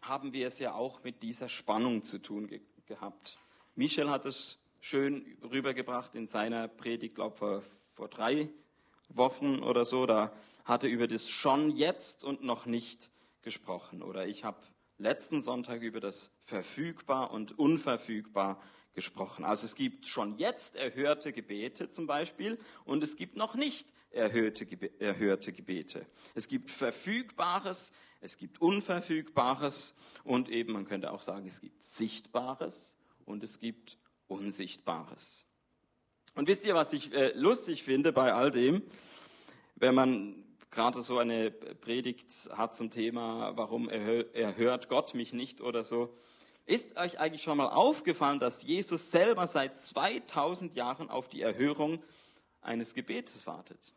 haben 0.00 0.32
wir 0.32 0.46
es 0.46 0.58
ja 0.58 0.74
auch 0.74 1.02
mit 1.04 1.22
dieser 1.22 1.48
Spannung 1.48 2.02
zu 2.02 2.18
tun 2.18 2.48
gehabt. 2.86 3.38
Michel 3.74 4.10
hat 4.10 4.24
es 4.26 4.60
schön 4.80 5.36
rübergebracht 5.42 6.14
in 6.14 6.28
seiner 6.28 6.68
Predigt, 6.68 7.14
glaube 7.14 7.36
vor, 7.36 7.62
vor 7.94 8.08
drei 8.08 8.48
Wochen 9.10 9.62
oder 9.62 9.84
so. 9.84 10.06
Da 10.06 10.32
hat 10.64 10.84
er 10.84 10.90
über 10.90 11.06
das 11.06 11.28
schon 11.28 11.70
jetzt 11.70 12.24
und 12.24 12.42
noch 12.42 12.66
nicht 12.66 13.10
gesprochen. 13.42 14.02
Oder 14.02 14.26
ich 14.26 14.44
habe 14.44 14.60
letzten 14.98 15.42
Sonntag 15.42 15.82
über 15.82 16.00
das 16.00 16.36
verfügbar 16.42 17.30
und 17.30 17.58
unverfügbar 17.58 18.60
gesprochen. 18.94 19.44
Also 19.44 19.64
es 19.64 19.74
gibt 19.74 20.06
schon 20.06 20.36
jetzt 20.36 20.76
erhörte 20.76 21.32
Gebete 21.32 21.90
zum 21.90 22.06
Beispiel 22.06 22.58
und 22.84 23.02
es 23.02 23.16
gibt 23.16 23.36
noch 23.36 23.54
nicht 23.54 23.92
erhörte, 24.10 24.66
erhörte 24.98 25.52
Gebete. 25.52 26.06
Es 26.34 26.48
gibt 26.48 26.70
verfügbares 26.70 27.92
es 28.20 28.36
gibt 28.36 28.60
Unverfügbares 28.60 29.96
und 30.24 30.48
eben, 30.48 30.72
man 30.72 30.84
könnte 30.84 31.12
auch 31.12 31.22
sagen, 31.22 31.46
es 31.46 31.60
gibt 31.60 31.82
Sichtbares 31.82 32.96
und 33.24 33.44
es 33.44 33.60
gibt 33.60 33.98
Unsichtbares. 34.26 35.46
Und 36.34 36.48
wisst 36.48 36.66
ihr, 36.66 36.74
was 36.74 36.92
ich 36.92 37.14
äh, 37.14 37.32
lustig 37.34 37.84
finde 37.84 38.12
bei 38.12 38.32
all 38.32 38.50
dem, 38.50 38.82
wenn 39.76 39.94
man 39.94 40.44
gerade 40.70 41.02
so 41.02 41.18
eine 41.18 41.50
Predigt 41.50 42.50
hat 42.52 42.76
zum 42.76 42.90
Thema, 42.90 43.56
warum 43.56 43.88
erhört 43.88 44.88
Gott 44.88 45.14
mich 45.14 45.32
nicht 45.32 45.60
oder 45.60 45.84
so, 45.84 46.14
ist 46.66 46.98
euch 46.98 47.18
eigentlich 47.18 47.42
schon 47.42 47.56
mal 47.56 47.70
aufgefallen, 47.70 48.40
dass 48.40 48.62
Jesus 48.62 49.10
selber 49.10 49.46
seit 49.46 49.78
2000 49.78 50.74
Jahren 50.74 51.08
auf 51.08 51.28
die 51.28 51.40
Erhörung 51.40 52.02
eines 52.60 52.94
Gebetes 52.94 53.46
wartet? 53.46 53.94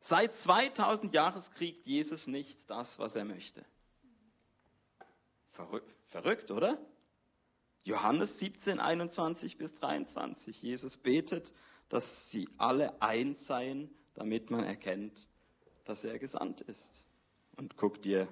Seit 0.00 0.34
2000 0.34 1.14
Jahren 1.14 1.40
kriegt 1.54 1.86
Jesus 1.86 2.26
nicht 2.26 2.68
das, 2.68 2.98
was 2.98 3.16
er 3.16 3.24
möchte. 3.24 3.64
Verrückt, 5.52 5.94
verrückt, 6.08 6.50
oder? 6.50 6.76
Johannes 7.84 8.38
17, 8.38 8.80
21 8.80 9.58
bis 9.58 9.74
23. 9.74 10.60
Jesus 10.60 10.96
betet, 10.96 11.54
dass 11.92 12.30
sie 12.30 12.48
alle 12.56 13.02
eins 13.02 13.46
seien, 13.46 13.90
damit 14.14 14.50
man 14.50 14.64
erkennt, 14.64 15.28
dass 15.84 16.04
er 16.04 16.18
gesandt 16.18 16.62
ist. 16.62 17.04
Und 17.56 17.76
guck 17.76 18.00
dir 18.00 18.28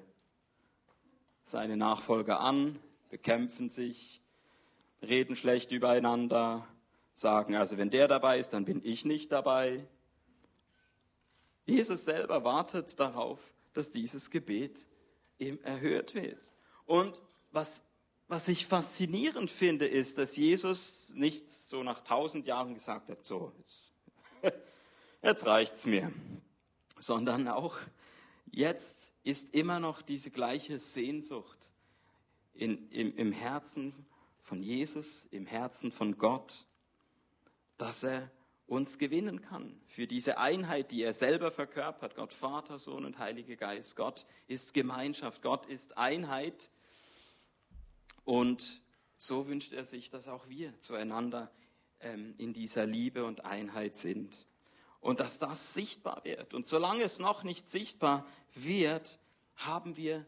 seine 1.45 1.77
Nachfolger 1.77 2.41
an, 2.41 2.79
bekämpfen 3.11 3.69
sich, 3.69 4.23
reden 5.03 5.37
schlecht 5.37 5.73
übereinander, 5.73 6.67
sagen, 7.13 7.55
also 7.55 7.77
wenn 7.77 7.91
der 7.91 8.09
dabei 8.09 8.39
ist, 8.39 8.55
dann 8.55 8.65
bin 8.65 8.81
ich 8.83 9.05
nicht 9.05 9.31
dabei. 9.31 9.87
Jesus 11.67 12.07
selber 12.07 12.45
wartet 12.45 12.99
darauf, 12.99 13.53
dass 13.75 13.91
dieses 13.91 14.31
Gebet 14.31 14.89
ihm 15.37 15.59
erhört 15.65 16.15
wird. 16.15 16.55
Und 16.87 17.23
was, 17.53 17.85
was 18.31 18.47
ich 18.47 18.67
faszinierend 18.67 19.51
finde, 19.51 19.87
ist, 19.87 20.17
dass 20.17 20.37
Jesus 20.37 21.13
nicht 21.17 21.51
so 21.51 21.83
nach 21.83 22.01
tausend 22.01 22.47
Jahren 22.47 22.75
gesagt 22.75 23.11
hat, 23.11 23.27
so, 23.27 23.53
jetzt, 23.59 23.91
jetzt 25.23 25.47
reicht's 25.47 25.85
mir, 25.85 26.13
sondern 27.01 27.49
auch 27.49 27.77
jetzt 28.53 29.11
ist 29.25 29.53
immer 29.53 29.81
noch 29.81 30.01
diese 30.01 30.31
gleiche 30.31 30.79
Sehnsucht 30.79 31.73
in, 32.55 32.89
im, 32.91 33.17
im 33.17 33.33
Herzen 33.33 34.07
von 34.43 34.63
Jesus, 34.63 35.27
im 35.33 35.47
Herzen 35.47 35.91
von 35.91 36.17
Gott, 36.17 36.67
dass 37.79 38.05
er 38.05 38.31
uns 38.69 38.99
gewinnen 38.99 39.43
kann. 39.43 39.81
Für 39.89 40.07
diese 40.07 40.39
Einheit, 40.39 40.93
die 40.93 41.03
er 41.03 41.15
selber 41.15 41.51
verkörpert, 41.51 42.15
Gott 42.15 42.33
Vater, 42.33 42.79
Sohn 42.79 43.05
und 43.05 43.19
Heiliger 43.19 43.57
Geist. 43.57 43.97
Gott 43.97 44.25
ist 44.47 44.73
Gemeinschaft, 44.73 45.43
Gott 45.43 45.67
ist 45.67 45.99
Einheit. 45.99 46.71
Und 48.25 48.83
so 49.17 49.47
wünscht 49.49 49.73
er 49.73 49.85
sich, 49.85 50.11
dass 50.11 50.29
auch 50.29 50.49
wir 50.49 50.79
zueinander 50.81 51.51
ähm, 52.01 52.35
in 52.39 52.53
dieser 52.53 52.87
Liebe 52.87 53.25
und 53.25 53.45
Einheit 53.45 53.97
sind. 53.97 54.47
Und 55.01 55.21
dass 55.21 55.39
das 55.39 55.75
sichtbar 55.75 56.25
wird. 56.25 56.55
Und 56.55 56.67
solange 56.67 57.03
es 57.03 57.19
noch 57.19 57.43
nicht 57.43 57.71
sichtbar 57.71 58.27
wird, 58.55 59.19
haben 59.57 59.97
wir 59.97 60.27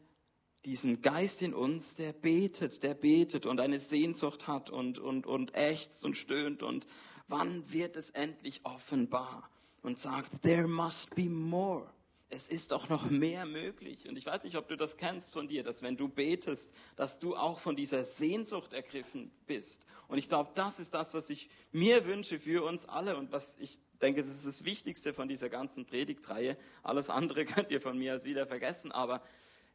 diesen 0.65 1.03
Geist 1.03 1.43
in 1.43 1.55
uns, 1.55 1.97
der 1.97 2.13
betet, 2.13 2.83
der 2.83 2.95
betet 2.95 3.47
und 3.47 3.61
eine 3.61 3.81
Sehnsucht 3.81 4.47
hat 4.47 4.71
und, 4.71 4.99
und, 4.99 5.27
und 5.27 5.55
ächzt 5.57 6.05
und 6.05 6.17
stöhnt 6.17 6.63
und 6.63 6.87
wann 7.29 7.71
wird 7.73 7.97
es 7.97 8.11
endlich 8.11 8.61
offenbar 8.65 9.51
und 9.83 9.99
sagt, 9.99 10.43
there 10.43 10.69
must 10.69 11.15
be 11.15 11.29
more. 11.29 11.87
Es 12.35 12.49
ist 12.49 12.73
doch 12.73 12.89
noch 12.89 13.11
mehr 13.11 13.45
möglich. 13.45 14.09
Und 14.09 14.17
ich 14.17 14.25
weiß 14.25 14.45
nicht, 14.45 14.57
ob 14.57 14.67
du 14.67 14.75
das 14.75 14.97
kennst 14.97 15.35
von 15.35 15.49
dir, 15.49 15.63
dass 15.63 15.83
wenn 15.83 15.99
du 15.99 16.09
betest, 16.09 16.73
dass 16.97 17.19
du 17.19 17.37
auch 17.37 17.59
von 17.59 17.77
dieser 17.77 18.05
Sehnsucht 18.05 18.73
ergriffen 18.73 19.31
bist. 19.47 19.85
Und 20.09 20.17
ich 20.17 20.31
glaube, 20.31 20.51
das 20.55 20.81
ist 20.81 20.95
das, 20.95 21.13
was 21.13 21.29
ich 21.29 21.51
mir 21.73 22.07
wünsche 22.07 22.39
für 22.39 22.65
uns 22.65 22.87
alle 22.89 23.19
und 23.19 23.33
was 23.33 23.59
ich 23.59 23.79
denke, 24.01 24.23
das 24.23 24.31
ist 24.31 24.47
das 24.47 24.65
Wichtigste 24.65 25.13
von 25.13 25.29
dieser 25.29 25.51
ganzen 25.51 25.85
Predigtreihe. 25.85 26.57
Alles 26.83 27.11
andere 27.11 27.45
könnt 27.45 27.71
ihr 27.71 27.83
von 27.83 27.99
mir 27.99 28.13
als 28.13 28.25
wieder 28.25 28.47
vergessen. 28.47 28.93
Aber 28.93 29.23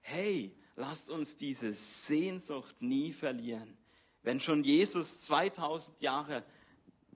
hey, 0.01 0.51
lasst 0.75 1.11
uns 1.11 1.37
diese 1.37 1.71
Sehnsucht 1.71 2.81
nie 2.81 3.13
verlieren. 3.13 3.77
Wenn 4.23 4.39
schon 4.39 4.63
Jesus 4.63 5.21
2000 5.21 6.01
Jahre 6.01 6.43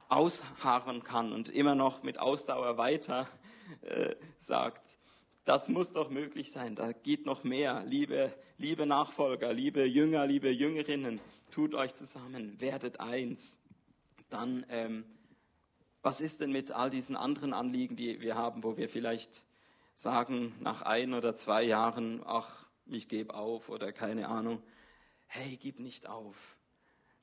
ausharren 0.07 1.03
kann 1.03 1.33
und 1.33 1.49
immer 1.49 1.73
noch 1.73 2.03
mit 2.03 2.19
Ausdauer 2.19 2.77
weiter 2.77 3.27
äh, 3.81 4.15
sagt, 4.37 4.99
das 5.43 5.69
muss 5.69 5.91
doch 5.91 6.09
möglich 6.09 6.51
sein, 6.51 6.75
da 6.75 6.91
geht 6.91 7.25
noch 7.25 7.43
mehr. 7.43 7.83
Liebe, 7.85 8.33
liebe 8.57 8.85
Nachfolger, 8.85 9.53
liebe 9.53 9.85
Jünger, 9.85 10.27
liebe 10.27 10.49
Jüngerinnen, 10.49 11.19
tut 11.49 11.73
euch 11.73 11.93
zusammen, 11.93 12.59
werdet 12.59 12.99
eins. 12.99 13.59
Dann, 14.29 14.65
ähm, 14.69 15.05
was 16.01 16.21
ist 16.21 16.41
denn 16.41 16.51
mit 16.51 16.71
all 16.71 16.89
diesen 16.89 17.15
anderen 17.15 17.53
Anliegen, 17.53 17.95
die 17.95 18.21
wir 18.21 18.35
haben, 18.35 18.63
wo 18.63 18.77
wir 18.77 18.87
vielleicht 18.87 19.45
sagen, 19.95 20.53
nach 20.59 20.83
ein 20.83 21.13
oder 21.13 21.35
zwei 21.35 21.63
Jahren, 21.63 22.21
ach, 22.25 22.65
ich 22.85 23.07
gebe 23.07 23.33
auf 23.33 23.69
oder 23.69 23.91
keine 23.91 24.27
Ahnung. 24.27 24.61
Hey, 25.27 25.57
gib 25.57 25.79
nicht 25.79 26.07
auf. 26.07 26.57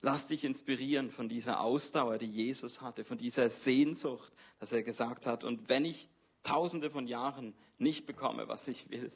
Lass 0.00 0.28
dich 0.28 0.44
inspirieren 0.44 1.11
von 1.11 1.28
dieser 1.28 1.61
Ausdauer, 1.61 2.18
die 2.18 2.31
Jesus 2.31 2.81
hatte, 2.81 3.04
von 3.04 3.18
dieser 3.18 3.48
Sehnsucht, 3.48 4.33
dass 4.61 4.72
er 4.72 4.83
gesagt 4.83 5.26
hat, 5.26 5.44
und 5.44 5.68
wenn 5.68 5.85
ich 5.85 6.09
tausende 6.42 6.90
von 6.90 7.07
Jahren 7.07 7.55
nicht 7.79 8.07
bekomme, 8.07 8.48
was 8.48 8.68
ich 8.68 8.90
will, 8.90 9.11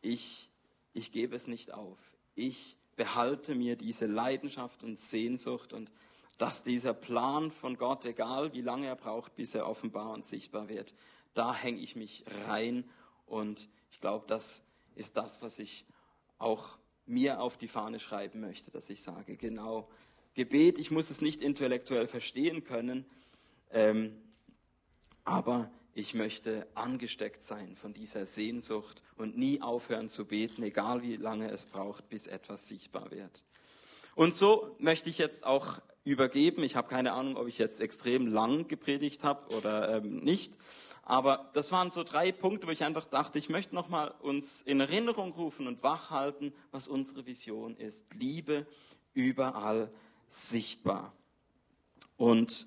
ich, 0.00 0.50
ich 0.92 1.12
gebe 1.12 1.36
es 1.36 1.46
nicht 1.46 1.72
auf. 1.72 1.98
Ich 2.34 2.76
behalte 2.96 3.54
mir 3.54 3.76
diese 3.76 4.06
Leidenschaft 4.06 4.84
und 4.84 5.00
Sehnsucht 5.00 5.72
und 5.72 5.92
dass 6.38 6.62
dieser 6.62 6.94
Plan 6.94 7.50
von 7.50 7.76
Gott, 7.76 8.04
egal 8.04 8.52
wie 8.52 8.62
lange 8.62 8.86
er 8.86 8.96
braucht, 8.96 9.36
bis 9.36 9.54
er 9.54 9.68
offenbar 9.68 10.10
und 10.10 10.26
sichtbar 10.26 10.68
wird, 10.68 10.94
da 11.34 11.54
hänge 11.54 11.80
ich 11.80 11.96
mich 11.96 12.24
rein 12.46 12.88
und 13.26 13.68
ich 13.90 14.00
glaube, 14.00 14.26
das 14.26 14.64
ist 14.94 15.16
das, 15.16 15.42
was 15.42 15.58
ich 15.58 15.86
auch 16.38 16.78
mir 17.06 17.40
auf 17.40 17.56
die 17.56 17.68
Fahne 17.68 18.00
schreiben 18.00 18.40
möchte, 18.40 18.70
dass 18.70 18.90
ich 18.90 19.02
sage, 19.02 19.36
genau, 19.36 19.88
Gebet, 20.34 20.78
ich 20.78 20.90
muss 20.90 21.10
es 21.10 21.20
nicht 21.20 21.42
intellektuell 21.42 22.06
verstehen 22.06 22.64
können, 22.64 23.04
ähm, 23.70 24.16
aber 25.24 25.70
ich 25.94 26.14
möchte 26.14 26.66
angesteckt 26.74 27.44
sein 27.44 27.76
von 27.76 27.92
dieser 27.92 28.26
Sehnsucht 28.26 29.02
und 29.16 29.36
nie 29.36 29.60
aufhören 29.60 30.08
zu 30.08 30.26
beten, 30.26 30.62
egal 30.62 31.02
wie 31.02 31.16
lange 31.16 31.50
es 31.50 31.66
braucht, 31.66 32.08
bis 32.08 32.26
etwas 32.26 32.68
sichtbar 32.68 33.10
wird. 33.10 33.44
Und 34.14 34.36
so 34.36 34.74
möchte 34.78 35.10
ich 35.10 35.18
jetzt 35.18 35.44
auch 35.44 35.80
übergeben. 36.04 36.64
Ich 36.64 36.76
habe 36.76 36.88
keine 36.88 37.12
Ahnung, 37.12 37.36
ob 37.36 37.46
ich 37.48 37.58
jetzt 37.58 37.80
extrem 37.80 38.26
lang 38.26 38.68
gepredigt 38.68 39.24
habe 39.24 39.54
oder 39.54 39.96
ähm, 39.96 40.20
nicht. 40.20 40.54
Aber 41.02 41.50
das 41.54 41.72
waren 41.72 41.90
so 41.90 42.04
drei 42.04 42.30
Punkte, 42.32 42.66
wo 42.68 42.70
ich 42.70 42.84
einfach 42.84 43.06
dachte, 43.06 43.38
ich 43.38 43.48
möchte 43.48 43.74
nochmal 43.74 44.14
uns 44.20 44.62
in 44.62 44.80
Erinnerung 44.80 45.32
rufen 45.32 45.66
und 45.66 45.82
wachhalten, 45.82 46.54
was 46.70 46.88
unsere 46.88 47.26
Vision 47.26 47.76
ist. 47.76 48.06
Liebe 48.14 48.66
überall 49.14 49.92
sichtbar. 50.28 51.12
Und 52.16 52.66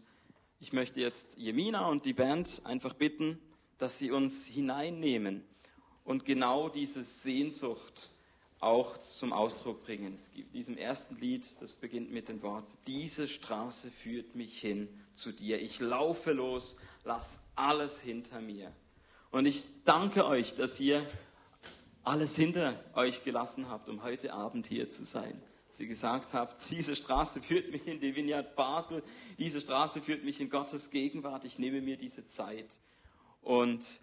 ich 0.60 0.74
möchte 0.74 1.02
jetzt 1.02 1.38
Jemina 1.38 1.88
und 1.88 2.06
die 2.06 2.14
Band 2.14 2.62
einfach 2.66 2.94
bitten, 2.94 3.40
dass 3.78 3.98
sie 3.98 4.12
uns 4.12 4.46
hineinnehmen 4.48 5.44
und 6.04 6.26
genau 6.26 6.70
diese 6.70 7.04
Sehnsucht 7.04 8.12
auch 8.60 8.98
zum 8.98 9.34
Ausdruck 9.34 9.84
bringen. 9.84 10.16
Es 10.16 10.32
gibt 10.32 10.54
diesem 10.54 10.78
ersten 10.78 11.18
Lied, 11.18 11.62
das 11.62 11.76
beginnt 11.76 12.12
mit 12.12 12.30
den 12.30 12.42
Worten, 12.42 12.72
diese 12.88 13.28
Straße 13.28 13.92
führt 13.92 14.36
mich 14.36 14.60
hin 14.60 14.88
zu 15.14 15.32
dir. 15.32 15.62
Ich 15.62 15.80
laufe 15.80 16.32
los, 16.32 16.78
lass 17.04 17.40
alles 17.56 18.00
hinter 18.00 18.42
mir. 18.42 18.74
Und 19.32 19.46
ich 19.46 19.66
danke 19.84 20.26
euch, 20.26 20.56
dass 20.56 20.80
ihr 20.80 21.06
alles 22.04 22.36
hinter 22.36 22.80
euch 22.94 23.24
gelassen 23.24 23.68
habt, 23.70 23.90
um 23.90 24.04
heute 24.04 24.34
Abend 24.34 24.68
hier 24.68 24.90
zu 24.90 25.04
sein. 25.04 25.42
Ihr 25.80 25.88
gesagt 25.88 26.34
habt, 26.34 26.70
diese 26.70 26.96
Straße 26.96 27.42
führt 27.42 27.72
mich 27.72 27.88
in 27.88 28.00
die 28.00 28.16
Vineyard 28.16 28.56
Basel, 28.56 29.04
diese 29.38 29.62
Straße 29.62 30.02
führt 30.02 30.24
mich 30.24 30.40
in 30.40 30.50
Gottes 30.50 30.90
Gegenwart, 30.90 31.46
ich 31.46 31.60
nehme 31.60 31.82
mir 31.82 31.98
diese 31.98 32.28
Zeit. 32.28 32.80
Und 33.42 34.02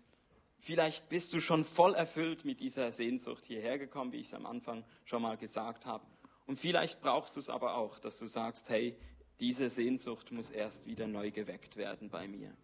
vielleicht 0.58 1.08
bist 1.08 1.32
du 1.35 1.40
schon 1.40 1.64
voll 1.64 1.94
erfüllt 1.94 2.44
mit 2.44 2.61
dieser 2.61 2.92
Sehnsucht 2.92 3.44
hierher 3.44 3.78
gekommen, 3.78 4.12
wie 4.12 4.18
ich 4.18 4.28
es 4.28 4.35
am 4.35 4.46
Anfang 4.46 4.85
schon 5.04 5.22
mal 5.22 5.37
gesagt 5.37 5.87
habe. 5.87 6.06
Und 6.46 6.58
vielleicht 6.58 7.00
brauchst 7.00 7.37
du 7.37 7.40
es 7.40 7.48
aber 7.48 7.76
auch, 7.76 7.98
dass 7.98 8.18
du 8.18 8.26
sagst, 8.26 8.68
hey, 8.70 8.96
diese 9.40 9.68
Sehnsucht 9.70 10.30
muss 10.32 10.50
erst 10.50 10.87
wieder 10.87 11.06
neu 11.06 11.30
geweckt 11.30 11.76
werden 11.76 12.11
bei 12.11 12.28
mir. 12.28 12.54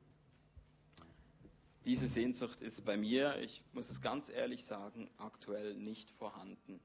Diese 1.84 2.06
Sehnsucht 2.06 2.60
ist 2.60 2.84
bei 2.84 2.96
mir, 2.96 3.38
ich 3.40 3.62
muss 3.72 3.88
es 3.88 4.00
ganz 4.00 4.30
ehrlich 4.30 4.64
sagen, 4.64 5.10
aktuell 5.16 5.74
nicht 5.74 6.10
vorhanden. 6.10 6.80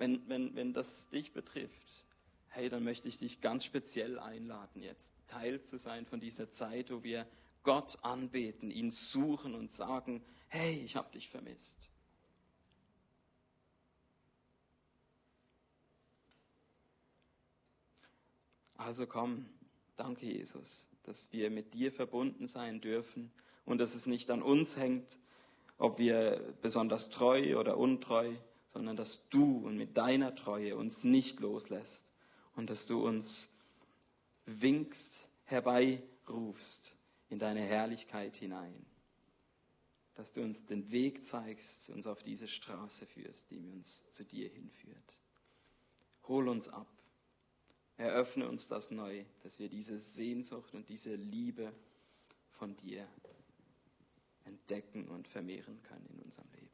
Wenn, 0.00 0.26
wenn, 0.30 0.56
wenn 0.56 0.72
das 0.72 1.10
dich 1.10 1.34
betrifft, 1.34 2.06
hey, 2.48 2.70
dann 2.70 2.82
möchte 2.84 3.06
ich 3.06 3.18
dich 3.18 3.42
ganz 3.42 3.66
speziell 3.66 4.18
einladen, 4.18 4.82
jetzt 4.82 5.14
Teil 5.26 5.60
zu 5.60 5.78
sein 5.78 6.06
von 6.06 6.20
dieser 6.20 6.50
Zeit, 6.50 6.90
wo 6.90 7.02
wir 7.02 7.26
Gott 7.64 7.98
anbeten, 8.00 8.70
ihn 8.70 8.92
suchen 8.92 9.54
und 9.54 9.70
sagen, 9.70 10.24
hey, 10.48 10.80
ich 10.82 10.96
habe 10.96 11.12
dich 11.12 11.28
vermisst. 11.28 11.90
Also 18.78 19.06
komm, 19.06 19.50
danke 19.96 20.24
Jesus, 20.24 20.88
dass 21.02 21.30
wir 21.30 21.50
mit 21.50 21.74
dir 21.74 21.92
verbunden 21.92 22.46
sein 22.46 22.80
dürfen 22.80 23.30
und 23.66 23.76
dass 23.76 23.94
es 23.94 24.06
nicht 24.06 24.30
an 24.30 24.40
uns 24.40 24.78
hängt, 24.78 25.18
ob 25.76 25.98
wir 25.98 26.54
besonders 26.62 27.10
treu 27.10 27.58
oder 27.60 27.76
untreu, 27.76 28.34
sondern 28.72 28.96
dass 28.96 29.28
du 29.28 29.58
und 29.58 29.76
mit 29.76 29.96
deiner 29.96 30.34
Treue 30.34 30.76
uns 30.76 31.04
nicht 31.04 31.40
loslässt 31.40 32.12
und 32.56 32.70
dass 32.70 32.86
du 32.86 33.06
uns 33.06 33.50
winkst, 34.46 35.28
herbeirufst 35.44 36.96
in 37.28 37.38
deine 37.38 37.60
Herrlichkeit 37.60 38.36
hinein. 38.36 38.86
Dass 40.14 40.32
du 40.32 40.42
uns 40.42 40.66
den 40.66 40.90
Weg 40.90 41.24
zeigst, 41.24 41.90
uns 41.90 42.06
auf 42.06 42.22
diese 42.22 42.48
Straße 42.48 43.06
führst, 43.06 43.50
die 43.50 43.58
uns 43.58 44.04
zu 44.10 44.24
dir 44.24 44.48
hinführt. 44.48 45.20
Hol 46.28 46.48
uns 46.48 46.68
ab 46.68 46.86
Eröffne 48.00 48.48
uns 48.48 48.66
das 48.66 48.90
neu, 48.90 49.26
dass 49.42 49.58
wir 49.58 49.68
diese 49.68 49.98
Sehnsucht 49.98 50.72
und 50.72 50.88
diese 50.88 51.14
Liebe 51.16 51.70
von 52.48 52.74
dir 52.74 53.06
entdecken 54.46 55.06
und 55.08 55.28
vermehren 55.28 55.82
können 55.82 56.06
in 56.14 56.18
unserem 56.20 56.50
Leben. 56.52 56.69